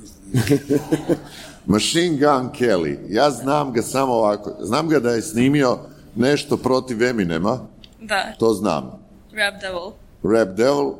[1.66, 2.98] Machine Gun Kelly.
[3.08, 4.56] Ja znam ga samo ovako.
[4.60, 5.78] Znam ga da je snimio
[6.16, 7.58] nešto protiv Eminema.
[8.00, 9.02] Da, To znam.
[9.32, 9.92] Rap Devil.
[10.22, 10.92] Rap Devil.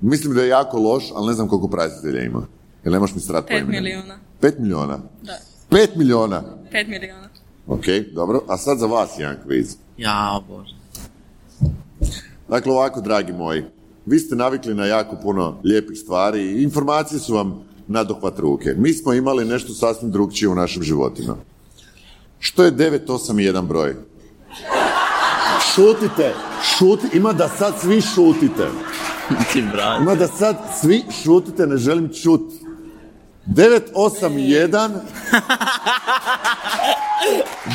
[0.00, 2.46] Mislim da je jako loš, ali ne znam koliko pratitelja ima.
[2.84, 3.72] Jel nemaš mi strat po 5 Eminemu?
[3.82, 4.18] milijuna.
[4.42, 4.98] 5 miliona?
[5.22, 5.38] Da,
[5.70, 6.42] 5 miliona?
[6.72, 7.28] 5 milijuna.
[7.66, 7.84] Ok,
[8.14, 8.42] dobro.
[8.48, 9.76] A sad za vas jedan kviz.
[9.96, 10.74] Ja, bože.
[12.48, 13.64] Dakle, ovako, dragi moji,
[14.06, 18.74] vi ste navikli na jako puno lijepih stvari i informacije su vam na dohvat ruke.
[18.76, 21.36] Mi smo imali nešto sasvim drugčije u našim životima.
[22.38, 23.96] Što je 981 broj?
[25.74, 28.68] Šutite, šuti, ima da sad svi šutite.
[29.52, 30.00] Ti brat.
[30.00, 32.54] Ima da sad svi šutite, ne želim čuti.
[33.46, 34.90] 981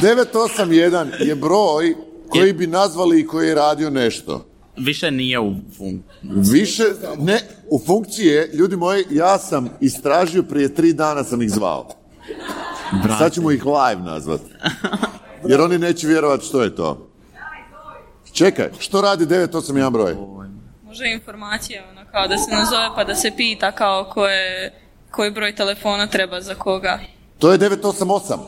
[0.01, 1.95] 981 je broj
[2.29, 4.45] koji bi nazvali i koji je radio nešto.
[4.77, 6.03] Više nije u fun.
[6.23, 6.83] Više,
[7.17, 7.39] ne,
[7.69, 11.89] u funkciji je, ljudi moji, ja sam istražio prije tri dana sam ih zvao.
[13.17, 14.41] Sad ćemo ih live nazvat.
[15.47, 17.09] Jer oni neće vjerovati što je to.
[18.31, 20.15] Čekaj, što radi 981 broj?
[20.95, 24.73] Može informacija, ono, kao da se nazove pa da se pita kao koje,
[25.11, 26.99] koji broj telefona treba za koga.
[27.39, 28.39] To je 988.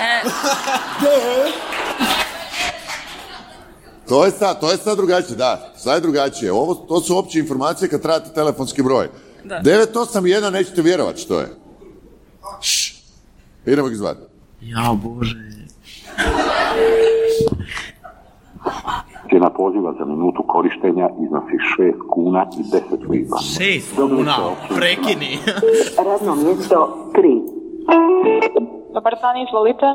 [0.00, 0.22] E,
[4.08, 6.52] To je sad, to je sad drugačije, da, sad je drugačije.
[6.52, 9.08] Ovo, to su opće informacije kad trebate telefonski broj.
[9.44, 9.60] Da.
[9.64, 11.48] 981 nećete vjerovati što je.
[12.60, 13.02] Šš.
[13.66, 14.20] Idemo ih zvati.
[14.60, 15.34] Ja, bože.
[19.28, 23.36] Cijena poziva za minutu korištenja iznosi 6 kuna i 10 lipa.
[23.38, 24.36] Šest kuna,
[24.76, 25.38] prekini.
[26.06, 27.40] Radno mjesto 3.
[28.94, 29.86] Dobar dan, izvolite.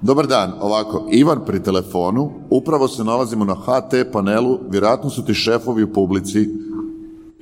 [0.00, 5.34] Dobar dan, ovako, Ivan pri telefonu, upravo se nalazimo na HT panelu, vjerojatno su ti
[5.34, 6.48] šefovi u publici,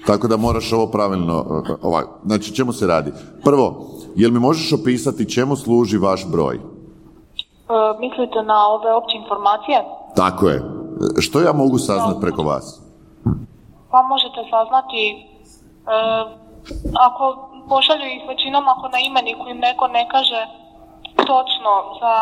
[0.07, 3.13] tako da moraš ovo pravilno, ovako, znači čemu se radi?
[3.45, 3.87] Prvo,
[4.17, 6.55] jel mi možeš opisati čemu služi vaš broj?
[6.55, 6.61] E,
[8.01, 9.85] mislite na ove opće informacije?
[10.17, 10.82] Tako je.
[11.19, 12.81] Što ja mogu saznat preko vas?
[13.91, 15.17] Pa možete saznati e,
[17.07, 17.25] ako
[17.69, 20.41] pošalju ih većinom ako na imeniku im neko ne kaže
[21.17, 22.15] točno za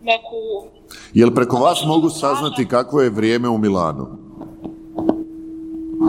[0.00, 0.40] neku...
[1.14, 4.06] Jel preko vas mogu saznati kakvo je vrijeme u Milanu?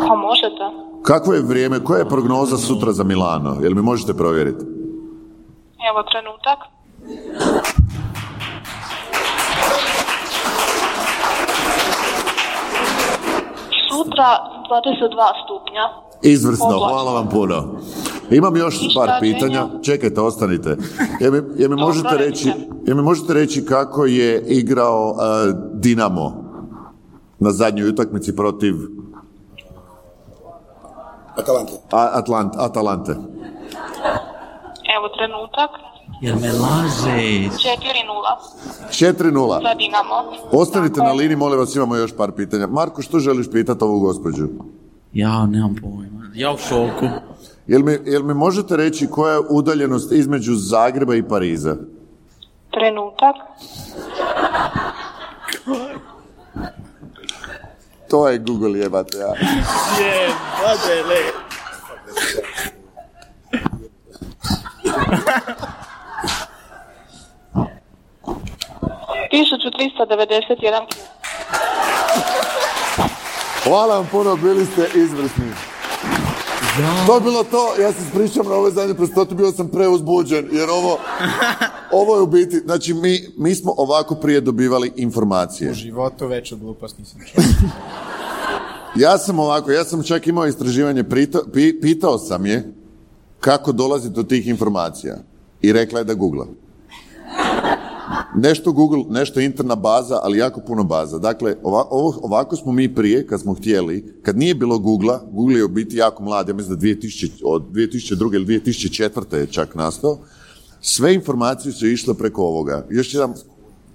[0.07, 0.65] Pa možete.
[1.03, 3.57] Kakvo je vrijeme, koja je prognoza sutra za Milano?
[3.61, 4.65] Jel mi možete provjeriti?
[5.89, 6.59] Evo trenutak.
[13.91, 14.29] Sutra
[14.65, 15.09] 22
[15.45, 15.89] stupnja.
[16.23, 16.87] Izvrsno, Oblačno.
[16.87, 17.63] hvala vam puno.
[18.31, 19.19] Imam još Ništa, par Ženja.
[19.21, 19.67] pitanja.
[19.83, 20.77] Čekajte, ostanite.
[21.19, 22.51] Jel mi, jel mi možete, reći,
[22.85, 25.17] jel mi možete reći kako je igrao uh,
[25.73, 26.43] Dinamo
[27.39, 28.75] na zadnjoj utakmici protiv
[31.35, 31.73] Atalante.
[31.91, 33.11] A- Atlant, Atalante?
[34.87, 35.69] Evo trenutak
[36.21, 37.09] jer me laže.
[37.09, 37.49] 4-0.
[38.89, 39.61] 4-0.
[39.61, 40.15] Za Dinamo.
[40.51, 42.67] Ostanite na liniji, molim vas, imamo još par pitanja.
[42.67, 44.47] Marko, što želiš pitati ovu gospođu?
[45.13, 46.31] Ja, nemam pojma.
[46.35, 47.05] Ja u šoku.
[47.67, 51.75] Jel mi, jel mi možete reći koja je udaljenost između Zagreba i Pariza?
[52.71, 53.35] Trenutak.
[58.09, 59.33] to je Google jebate, ja.
[59.99, 61.21] Jebate, le.
[69.31, 70.95] 1391 kg.
[73.63, 75.45] Hvala vam puno, bili ste izvrsni.
[76.77, 77.05] Da.
[77.07, 80.69] To je bilo to, ja se spričam na ovoj zadnji prostotu, bio sam preuzbuđen, jer
[80.69, 80.97] ovo,
[81.91, 85.71] ovo je u biti, znači mi, mi smo ovako prije dobivali informacije.
[85.71, 87.43] U životu već glupost nisam čuo.
[89.05, 91.39] ja sam ovako, ja sam čak imao istraživanje, prita,
[91.81, 92.73] pitao sam je
[93.39, 95.17] kako dolazi do tih informacija
[95.61, 96.47] i rekla je da googla.
[98.35, 101.17] Nešto Google, nešto interna baza, ali jako puno baza.
[101.17, 105.55] Dakle, ova- ovo- ovako smo mi prije, kad smo htjeli, kad nije bilo Googla, Google
[105.55, 108.33] je u biti jako mlad, ja mislim da 2000, od 2002.
[108.33, 109.35] ili 2004.
[109.35, 110.19] je čak nastao,
[110.81, 112.85] sve informacije su išle preko ovoga.
[112.89, 113.33] Još jedan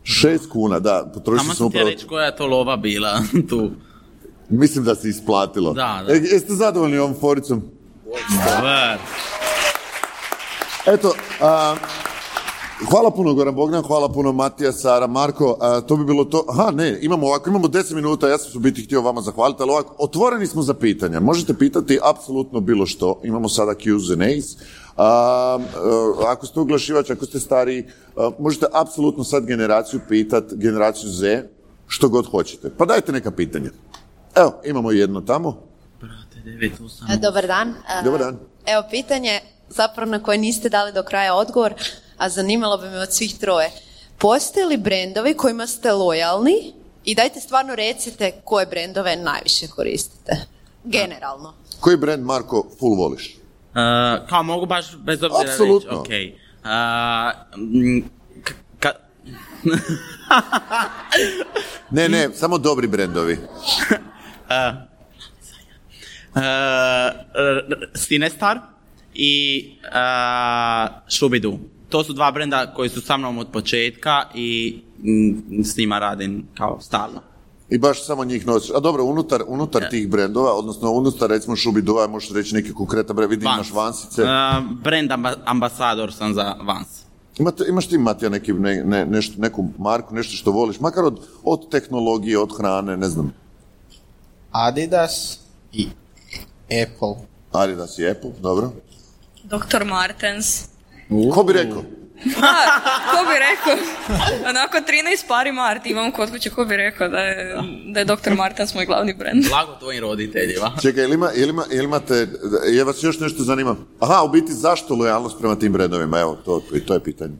[0.02, 1.88] šest kuna, da, potrošio sam upravo...
[1.88, 3.70] reći koja je to lova bila tu.
[4.48, 5.72] Mislim da se isplatilo.
[5.72, 6.12] Da, da.
[6.12, 7.62] E, jeste zadovoljni ovom foricom?
[8.30, 8.98] Dobar.
[10.86, 11.74] Eto, a,
[12.84, 16.44] hvala puno Goran Bogdan, hvala puno Matija, Sara, Marko, a, to bi bilo to.
[16.48, 19.62] Aha, ne, imamo ovako, imamo 10 minuta, ja sam se u biti htio vama zahvaliti,
[19.62, 21.20] ali ovako, otvoreni smo za pitanja.
[21.20, 23.20] Možete pitati apsolutno bilo što.
[23.24, 24.56] Imamo sada Q's and A's.
[24.96, 25.58] A, a,
[26.26, 27.84] ako ste uglašivač, ako ste stariji,
[28.16, 31.42] a, možete apsolutno sad generaciju pitat, generaciju Z,
[31.86, 32.70] što god hoćete.
[32.78, 33.70] Pa dajte neka pitanja.
[34.34, 35.62] Evo, imamo jedno tamo.
[37.12, 37.74] E, Dobar dan.
[38.04, 38.38] Dobar dan.
[38.66, 41.74] Evo pitanje zapravo na koje niste dali do kraja odgovor,
[42.18, 43.70] a zanimalo bi me od svih troje.
[44.18, 46.72] Postoje li brendovi kojima ste lojalni
[47.04, 50.36] i dajte stvarno recite koje brendove najviše koristite?
[50.84, 51.54] Generalno.
[51.80, 53.34] Koji brand, Marko, full voliš?
[53.34, 53.38] Uh,
[54.28, 55.90] kao mogu baš bez obzira Apsolutno.
[55.90, 56.28] reći, okej.
[56.58, 56.68] Uh,
[58.42, 58.92] k- ka-
[61.90, 63.38] Ne, ne, samo dobri brendovi.
[64.46, 64.52] Uh,
[66.34, 66.42] uh,
[67.94, 68.58] Sinestar
[69.14, 71.58] i uh, Shubidu.
[71.96, 76.46] To su dva brenda koji su sa mnom od početka i mm, s njima radim
[76.54, 77.20] kao stalno.
[77.70, 78.70] I baš samo njih nosiš.
[78.74, 83.30] A dobro, unutar, unutar tih brendova, odnosno unutar recimo Šubidova, možeš reći neki konkretan brend,
[83.30, 84.22] vidim imaš vansice.
[84.22, 86.88] Uh, amba- ambasador sam za Vans.
[87.38, 91.20] Imate, imaš ti, Matija, neki, ne, ne, nešto, neku marku, nešto što voliš, makar od,
[91.44, 93.32] od tehnologije, od hrane, ne znam.
[94.52, 95.38] Adidas
[95.72, 95.88] i
[96.64, 97.24] Apple.
[97.52, 98.72] Adidas i Apple, dobro.
[99.44, 99.84] Dr.
[99.84, 100.75] Martens.
[101.34, 101.82] Ko bi rekao?
[102.24, 102.54] Ma,
[103.10, 103.84] ko bi rekao?
[104.50, 107.56] Onako 13 pari Marti imam kod kuće, ko bi rekao da je,
[107.92, 108.34] da je Dr.
[108.36, 109.48] Martens moj glavni brand.
[109.48, 110.72] Blago tvojim roditeljima.
[110.82, 112.28] Čekaj, ili, ima, ili, ima, ili imate,
[112.72, 113.76] je vas još nešto zanima?
[114.00, 116.20] Aha, u biti zašto lojalnost prema tim brendovima?
[116.20, 117.34] Evo, to, to je pitanje.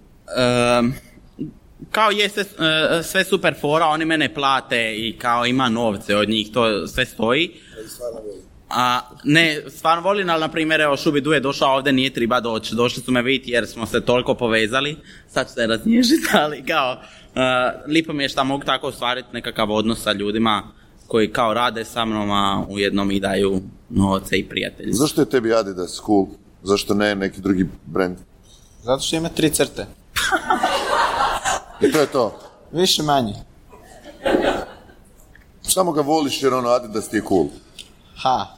[0.79, 0.95] Um,
[1.91, 6.29] kao je sve, e, sve super fora, oni mene plate i kao ima novce od
[6.29, 7.51] njih, to sve stoji.
[8.71, 12.75] A, ne, stvarno volim, ali na primjer, evo Šubidu je došao ovdje, nije treba doći,
[12.75, 14.97] došli su me vidjeti jer smo se toliko povezali,
[15.29, 17.41] sad ću se raznježiti, ali kao, e,
[17.87, 20.63] lipo mi je što mogu tako ostvariti nekakav odnos sa ljudima
[21.07, 23.61] koji kao rade sa mnom, a ujedno mi daju
[23.91, 24.93] novce i prijatelji.
[24.93, 26.27] Zašto je tebi Adidas cool?
[26.63, 28.17] Zašto ne neki drugi brend?
[28.83, 29.87] Zato što ima tri crte.
[31.81, 32.39] I to je to.
[32.73, 33.35] Više manje.
[35.63, 37.47] Samo ga voliš jer ono Adidas ti je cool.
[38.17, 38.56] Ha.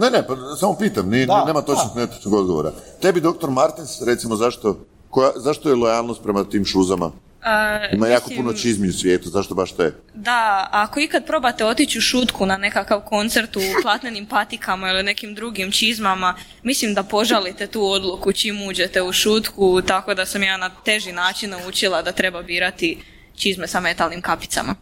[0.00, 2.72] Ne, ne, pa samo pitam, ni, Da, nema točnog netočnog odgovora.
[3.02, 3.50] Tebi dr.
[3.50, 4.78] Martens, recimo, zašto,
[5.10, 7.10] koja, zašto je lojalnost prema tim šuzama?
[7.42, 9.92] A, Ima jako mislim, puno čizmi u svijetu, zašto baš te?
[10.14, 15.34] Da, ako ikad probate otići u šutku na nekakav koncert u platnenim patikama ili nekim
[15.34, 20.56] drugim čizmama, mislim da požalite tu odluku čim uđete u šutku, tako da sam ja
[20.56, 23.02] na teži način naučila da treba birati
[23.36, 24.74] čizme sa metalnim kapicama.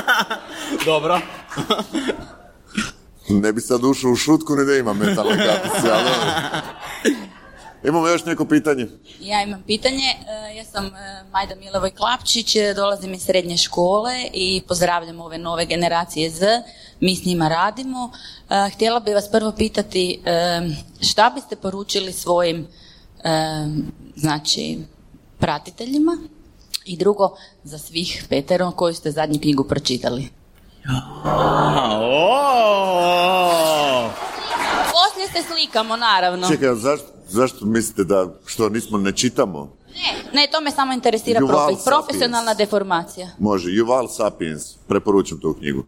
[0.84, 1.20] Dobro.
[3.40, 6.10] Ne bi sad ušao u šutku ni da ima metalne kapice, ali.
[7.84, 8.86] Imamo još neko pitanje?
[9.20, 10.04] Ja imam pitanje.
[10.04, 10.90] E, Ja sam e,
[11.32, 16.46] Majda Milevoj Klapčić, e, dolazim iz srednje škole i pozdravljam ove nove generacije Z.
[17.00, 18.10] Mi s njima radimo.
[18.74, 20.22] Htjela bih vas prvo pitati
[21.00, 22.66] šta biste poručili svojim
[24.16, 24.78] znači
[25.38, 26.18] pratiteljima
[26.84, 30.28] i drugo za svih petero koju ste zadnju knjigu pročitali.
[34.92, 36.48] Poslije se slikamo, naravno.
[36.48, 39.76] Čekaj, a zašto, zašto mislite da što nismo ne čitamo?
[40.32, 41.84] Ne, to me samo interesira Yuval profe- Sapiens.
[41.84, 43.28] profesionalna deformacija.
[43.38, 45.84] Može, Yuval Sapiens, preporučujem tu knjigu.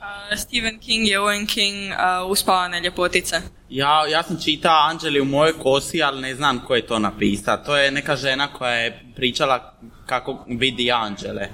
[0.00, 3.36] A, Stephen King je Owen King a, Uspavane ljepotice.
[3.70, 7.56] Ja, ja sam čitao Anđeli u mojoj kosi, ali ne znam ko je to napisao.
[7.56, 9.74] To je neka žena koja je pričala
[10.06, 11.48] kako vidi anđele.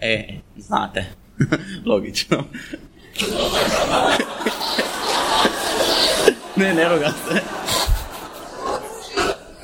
[0.00, 0.24] E,
[0.56, 1.06] znate.
[1.86, 2.44] Logično.
[6.56, 7.40] ne, ne roga se.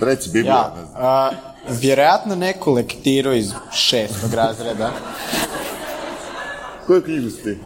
[0.01, 0.55] Reci Biblija.
[0.55, 1.31] Ja, a,
[1.69, 4.91] vjerojatno neku lektiru iz šestog razreda.
[6.87, 7.59] Koju knjigu si ti?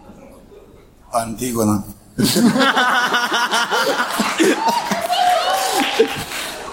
[1.12, 1.82] Antigona.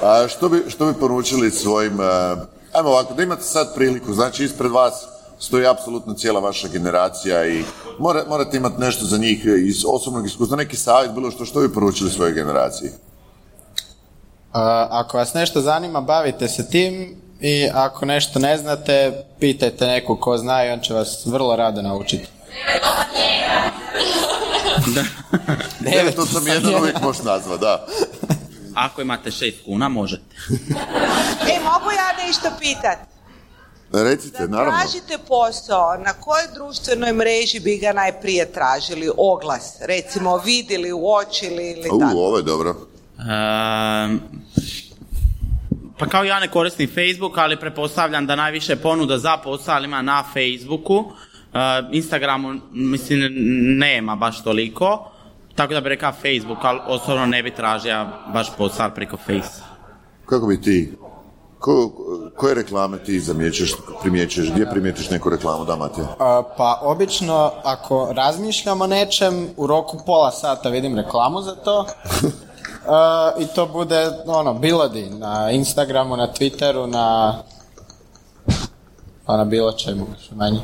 [0.01, 2.01] A što bi, što bi poručili svojim...
[2.01, 2.35] eh,
[2.73, 7.63] ajmo ovako, da imate sad priliku, znači ispred vas stoji apsolutno cijela vaša generacija i
[7.99, 11.73] mora, morate imati nešto za njih iz osobnog iskustva, neki savjet, bilo što, što bi
[11.73, 12.89] poručili svojoj generaciji?
[14.53, 20.19] A, ako vas nešto zanima, bavite se tim i ako nešto ne znate, pitajte nekog
[20.19, 22.27] ko zna i on će vas vrlo rado naučiti.
[25.79, 27.85] Ne, to sam jedan uvijek možeš nazva, da.
[28.75, 30.23] Ako imate šest kuna, možete.
[31.49, 33.14] E, mogu ja nešto pitat?
[33.91, 34.79] Recite, naravno.
[34.79, 39.09] Tražite posao, na kojoj društvenoj mreži bi ga najprije tražili?
[39.17, 42.17] Oglas, recimo, vidjeli, uočili ili U, tako?
[42.17, 42.75] ovo je dobro.
[43.19, 44.17] Ehm,
[45.97, 50.23] pa kao ja ne koristim Facebook, ali pretpostavljam da najviše ponuda za posao ima na
[50.33, 51.03] Facebooku.
[51.53, 53.33] Ehm, Instagramu, mislim,
[53.77, 55.11] nema baš toliko.
[55.55, 59.61] Tako da bi rekao Facebook, ali osobno ne bi tražio baš posao preko Face.
[60.25, 60.93] Kako bi ti,
[61.65, 61.91] ko,
[62.35, 66.07] koje reklame ti zamjećeš, primjećuješ, gdje primijetiš neku reklamu, da Matija?
[66.57, 71.85] Pa obično ako razmišljam o nečem, u roku pola sata vidim reklamu za to.
[72.87, 77.37] A, I to bude ono, bilodi na Instagramu, na Twitteru, na
[79.25, 80.59] pa na bilo čemu, više manje.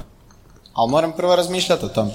[0.73, 2.11] Ali moram prvo razmišljati o tom.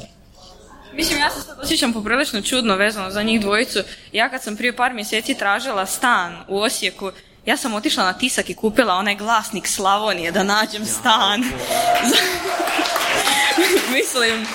[0.93, 3.78] Mislim, ja se sad osjećam poprilično čudno vezano za njih dvojicu.
[4.12, 7.11] Ja kad sam prije par mjeseci tražila stan u Osijeku,
[7.47, 11.44] ja sam otišla na tisak i kupila onaj glasnik Slavonije da nađem stan.
[13.92, 14.47] Mislim,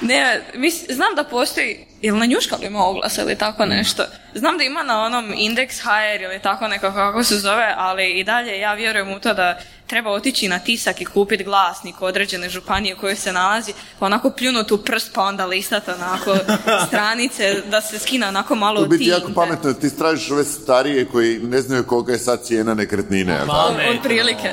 [0.00, 4.02] ne, mis- znam da postoji, jel na Njuškalu ima oglas ili tako nešto?
[4.34, 8.24] Znam da ima na onom Index HR ili tako nekako kako se zove, ali i
[8.24, 9.58] dalje ja vjerujem u to da
[9.88, 14.30] treba otići na tisak i kupiti glasnik određene županije u kojoj se nalazi, pa onako
[14.30, 16.36] pljunuti u prst pa onda listati onako
[16.88, 21.38] stranice da se skine onako malo To biti jako pametno, ti tražiš ove starije koji
[21.38, 23.42] ne znaju kolika je sad cijena nekretnine.
[23.90, 24.52] Od prilike.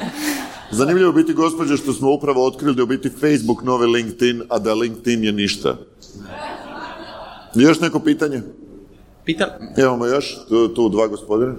[0.72, 4.60] Zanimljivo biti gospođe što smo upravo otkrili da je u biti Facebook novi LinkedIn, a
[4.60, 5.78] da LinkedIn je ništa.
[7.56, 8.42] Još neko pitanje?
[9.26, 9.60] Pita...
[9.78, 11.54] Imamo još, tu, tu dva gospodine.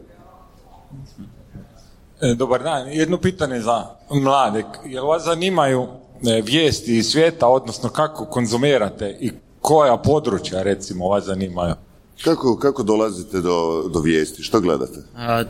[2.23, 2.89] E, Dobar dan.
[2.89, 4.65] Jedno pitanje za mlade.
[4.87, 5.87] Jel vas zanimaju
[6.29, 11.75] e, vijesti iz svijeta, odnosno kako konzumirate i koja područja recimo vas zanimaju?
[12.25, 14.43] Kako, kako dolazite do, do vijesti?
[14.43, 14.99] Što gledate?
[15.17, 15.45] A,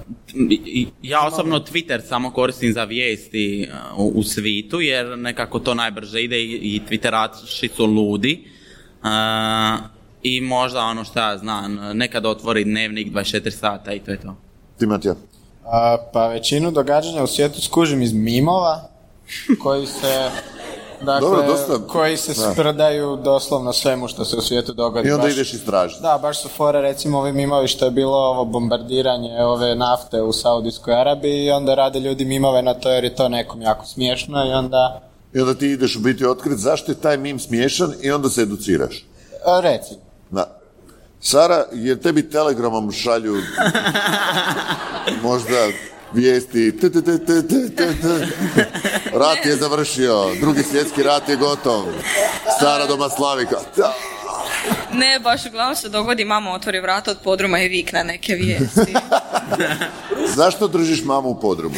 [0.50, 6.22] i- ja osobno Twitter samo koristim za vijesti u, u svitu, jer nekako to najbrže
[6.22, 8.44] ide i, i Twitteraši su ludi.
[9.02, 9.78] A,
[10.22, 14.36] I možda ono što ja znam, nekad otvori dnevnik 24 sata i to je to.
[14.78, 15.14] Ti Matija?
[15.66, 18.88] A, pa većinu događanja u svijetu skužim iz mimova
[19.62, 20.30] koji se
[21.02, 22.52] dakle, Dobro, dosta- koji se da.
[22.52, 25.08] sprdaju doslovno svemu što se u svijetu dogodi.
[25.08, 26.02] I onda Baš- ideš istražiti.
[26.02, 30.32] Da, baš su fore recimo ovi mimovi što je bilo ovo bombardiranje ove nafte u
[30.32, 34.46] Saudijskoj Arabiji i onda rade ljudi mimove na to jer je to nekom jako smiješno
[34.46, 35.00] i onda
[35.34, 38.42] I onda ti ideš u biti otkrit zašto je taj mim smiješan i onda se
[38.42, 39.06] educiraš.
[39.46, 39.94] a, reci.
[40.30, 40.55] Da.
[41.20, 43.42] Sara, jer tebi telegramom šalju
[45.22, 45.68] možda
[46.12, 46.72] vijesti
[49.12, 51.84] rat je završio, drugi svjetski rat je gotov,
[52.60, 53.56] Sara doma Slavika.
[54.92, 58.94] Ne, baš uglavnom se dogodi, mama otvori vrata od podruma i vikne neke vijesti.
[60.36, 61.76] Zašto držiš mamu u podrumu?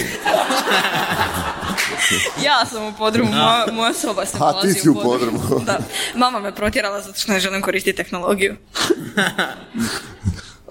[2.47, 5.39] ja sam u podrumu, moja, moja soba se A, nalazi ti si u podrumu.
[5.39, 5.65] podrumu.
[5.67, 5.79] da.
[6.15, 8.57] Mama me protjerala zato što ne želim koristiti tehnologiju.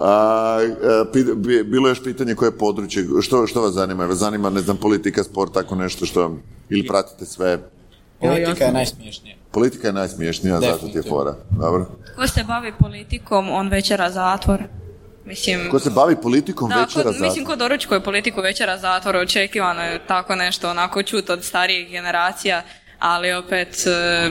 [0.00, 4.06] A, e, pi- bi- bilo je još pitanje koje područje, što, što vas zanima?
[4.06, 7.58] Vas zanima, ne znam, politika, sport, tako nešto što vam, ili pratite sve?
[8.20, 9.36] Politika je najsmiješnija.
[9.50, 11.34] Politika je najsmiješnija, zato ti je fora.
[11.50, 11.86] Dobro.
[12.16, 14.62] Ko se bavi politikom, on večera zatvor.
[15.28, 17.26] Mislim, Ko se bavi politikom da, večera zatvor?
[17.26, 22.62] mislim, ko doručkuje politiku večera zatvor, očekivano je tako nešto, onako čut od starijih generacija,
[22.98, 24.30] ali opet, e,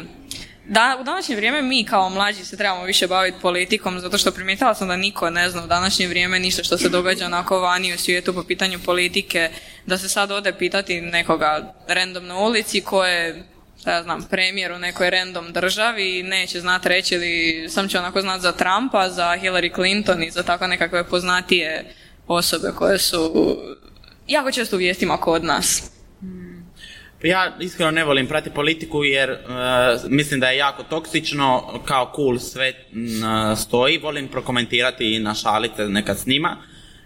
[0.66, 4.76] da, u današnje vrijeme mi kao mlađi se trebamo više baviti politikom, zato što primijetila
[4.76, 7.98] sam da niko ne zna u današnje vrijeme ništa što se događa onako vani u
[7.98, 9.50] svijetu po pitanju politike,
[9.86, 13.44] da se sad ode pitati nekoga random na ulici ko je
[13.88, 18.00] šta ja znam, premijer u nekoj random državi i neće znat reći ili sam će
[18.00, 21.86] onako znat za Trumpa, za Hillary Clinton i za tako nekakve poznatije
[22.28, 23.58] osobe koje su
[24.28, 25.92] jako često u vijestima kod nas.
[27.22, 29.38] Pa Ja iskreno ne volim prati politiku jer e,
[30.08, 36.18] mislim da je jako toksično, kao cool sve m, stoji, volim prokomentirati i našaliti nekad
[36.20, 36.58] s njima.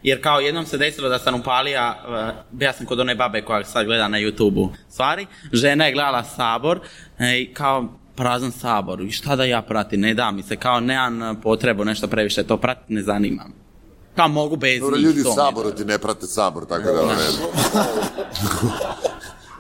[0.04, 3.64] Jer kao jednom se desilo da sam upalija, e, bija sam kod one babe koja
[3.64, 6.80] sad gleda na youtube stvari, žena je gledala sabor
[7.20, 9.02] e, i kao prazan sabor.
[9.02, 12.58] I šta da ja pratim, ne da mi se, kao nemam potrebu nešto previše to
[12.58, 13.62] pratiti, ne zanima me.
[14.16, 17.16] Kao mogu bez Dobro, njih, ljudi u Saboru ti ne prate Sabor, tako da ne.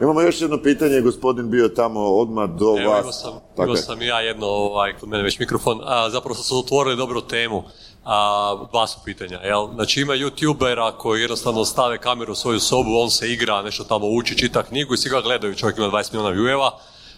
[0.01, 3.01] Imamo još jedno pitanje, gospodin bio tamo odmah do Evo, vas.
[3.01, 3.31] imao sam,
[3.63, 6.95] imao sam i ja jedno, ovaj, kod mene već mikrofon, a, zapravo sam se otvorili
[6.95, 7.63] dobru temu.
[8.05, 9.67] A, dva su pitanja, jel?
[9.73, 14.07] Znači ima youtubera koji jednostavno stave kameru u svoju sobu, on se igra, nešto tamo
[14.07, 16.71] uči, čita knjigu i svi ga gledaju, čovjek ima 20 milijuna vieweva,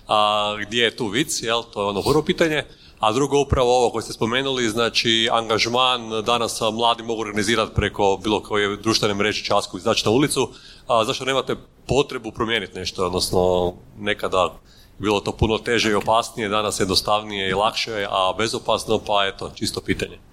[0.07, 1.63] a gdje je tu vic, jel?
[1.73, 2.63] To je ono prvo pitanje.
[2.99, 8.39] A drugo upravo ovo koje ste spomenuli, znači angažman danas mladi mogu organizirati preko bilo
[8.39, 10.49] koje društvene mreže časku izaći na ulicu,
[10.87, 11.55] a zašto nemate
[11.87, 14.53] potrebu promijeniti nešto, odnosno nekada
[14.99, 19.81] bilo to puno teže i opasnije, danas jednostavnije i lakše, a bezopasno, pa eto, čisto
[19.81, 20.32] pitanje.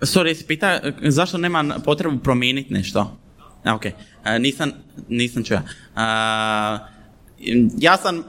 [0.00, 3.16] Sorry, jesi pita zašto nema potrebu promijeniti nešto?
[3.64, 3.82] A, ok,
[4.38, 4.72] nisam,
[5.08, 5.58] nisam čuo.
[5.96, 6.78] A,
[7.78, 8.24] ja sam,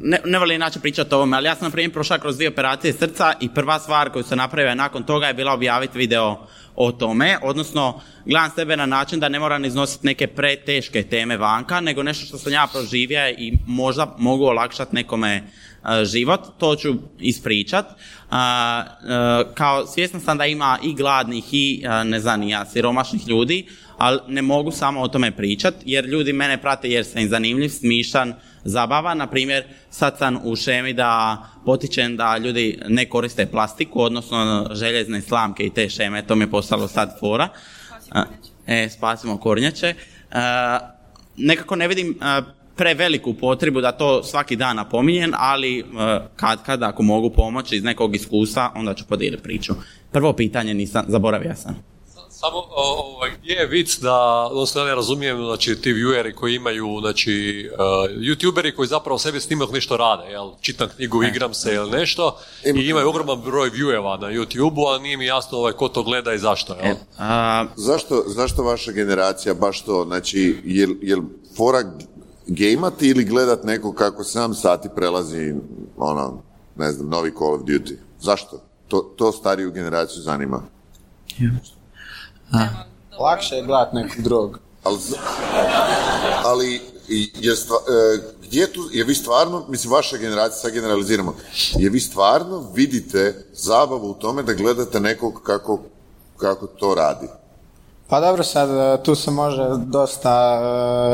[0.00, 2.50] ne, ne volim inače pričati o ovome, ali ja sam na primjer prošao kroz dvije
[2.50, 6.46] operacije srca i prva stvar koju sam napravio nakon toga je bila objaviti video
[6.76, 11.80] o tome, odnosno gledam sebe na način da ne moram iznositi neke preteške teme vanka,
[11.80, 15.42] nego nešto što sam ja proživio i možda mogu olakšati nekome
[16.04, 17.86] život, to ću ispričat.
[18.30, 18.84] A,
[19.48, 23.66] e, kao svjesna sam da ima i gladnih i e, ne znam ja, siromašnih ljudi,
[23.98, 27.68] ali ne mogu samo o tome pričat, jer ljudi mene prate jer sam im zanimljiv,
[27.68, 29.18] smišan, zabavan.
[29.18, 35.20] Na primjer, sad sam u šemi da potičem da ljudi ne koriste plastiku, odnosno željezne
[35.20, 37.48] slamke i te šeme, to mi je postalo sad fora.
[38.66, 39.86] E, spasimo kornjače.
[39.86, 39.94] E,
[41.36, 42.42] nekako ne vidim e,
[42.80, 45.84] preveliku potrebu da to svaki dan napominjem, ali e,
[46.36, 49.72] kad kad ako mogu pomoći iz nekog iskustva, onda ću podijeliti priču.
[50.12, 51.90] Prvo pitanje nisam, zaboravio sam.
[52.30, 56.98] Samo ovaj, gdje je vic da, odnosno ja ne razumijem, znači ti vieweri koji imaju,
[57.00, 57.78] znači uh,
[58.16, 62.80] youtuberi koji zapravo sebi snimaju nešto rade, jel, čitam knjigu, igram se ili nešto i
[62.80, 66.38] imaju ogroman broj vieweva na youtube a nije mi jasno ovaj, ko to gleda i
[66.38, 66.96] zašto, jel?
[67.76, 71.20] Zašto, zašto vaša generacija baš to, znači, jel, jel
[71.56, 71.82] fora
[72.50, 75.54] gejmati ili gledat neko kako sam sati prelazi,
[75.96, 76.42] ono,
[76.76, 77.96] ne znam, novi Call of Duty?
[78.20, 78.60] Zašto?
[78.88, 80.62] To, to stariju generaciju zanima.
[83.20, 84.58] Lakše je gledat nekog drugog.
[84.84, 84.98] Ali,
[86.44, 86.80] ali
[87.40, 91.34] je stva, e, gdje tu, je vi stvarno, mislim vaša generacija, sad generaliziramo,
[91.78, 95.80] je vi stvarno vidite zabavu u tome da gledate nekog kako,
[96.36, 97.26] kako to radi?
[98.10, 100.60] Pa dobro, sad e, tu se može dosta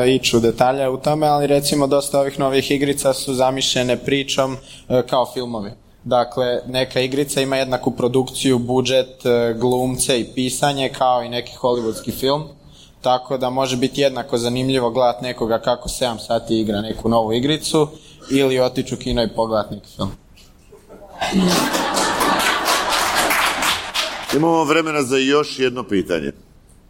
[0.05, 4.57] e, ići u detalje u tome, ali recimo dosta ovih novih igrica su zamišljene pričom
[4.89, 5.71] e, kao filmovi.
[6.03, 12.19] Dakle, neka igrica ima jednaku produkciju, budžet, e, glumce i pisanje kao i neki hollywoodski
[12.19, 12.43] film.
[13.01, 17.87] Tako da može biti jednako zanimljivo gledat nekoga kako 7 sati igra neku novu igricu
[18.31, 20.11] ili otići u kino i pogledat neki film.
[24.35, 26.46] Imamo vremena za još jedno pitanje.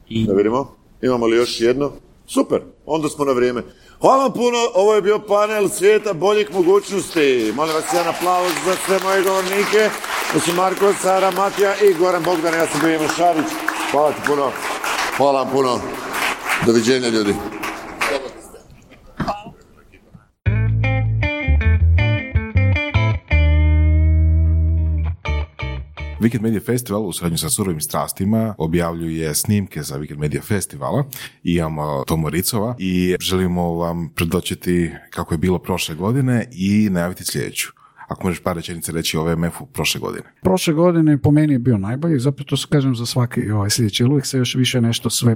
[0.09, 0.75] Da vidimo.
[1.01, 1.91] Imamo li još jedno?
[2.27, 3.63] Super, onda smo na vrijeme.
[4.01, 7.53] Hvala vam puno, ovo je bio panel svijeta boljih mogućnosti.
[7.55, 9.89] Molim vas jedan aplauz za sve moje govornike.
[10.33, 12.53] To su Marko, Sara, Matija i Goran Bogdan.
[12.53, 13.45] Ja sam bio Ivo Šarić.
[13.91, 14.51] Hvala ti puno.
[15.17, 15.79] Hvala vam puno.
[16.65, 17.33] Doviđenja ljudi.
[26.20, 31.03] Weekend Media Festival u suradnju sa Surovim strastima objavljuje snimke za Weekend Media Festivala.
[31.43, 37.68] Imamo Tomo Ricova i želimo vam predočiti kako je bilo prošle godine i najaviti sljedeću.
[38.07, 40.24] Ako možeš par rečenica reći o VMF-u prošle godine.
[40.41, 44.26] Prošle godine po meni je bio najbolji, zapravo to kažem za svaki ovaj sljedeći, uvijek
[44.26, 45.36] se još više nešto sve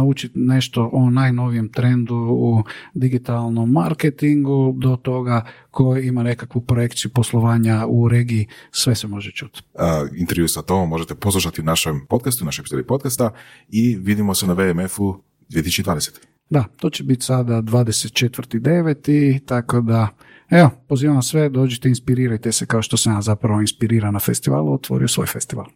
[0.00, 2.62] naučiti nešto o najnovijem trendu u
[2.94, 9.62] digitalnom marketingu do toga koji ima nekakvu projekciju poslovanja u regiji, sve se može čuti.
[10.16, 13.30] Intervju sa Tomom možete poslušati u našem podcastu, u našoj epizodi podcasta
[13.68, 16.10] i vidimo se na VMF-u 2020.
[16.50, 19.40] Da, to će biti sada 24.9.
[19.46, 20.08] tako da
[20.50, 25.08] Evo, pozivam sve, dođite, inspirirajte se kao što sam ja zapravo inspiriran na festivalu, otvorio
[25.08, 25.66] svoj festival.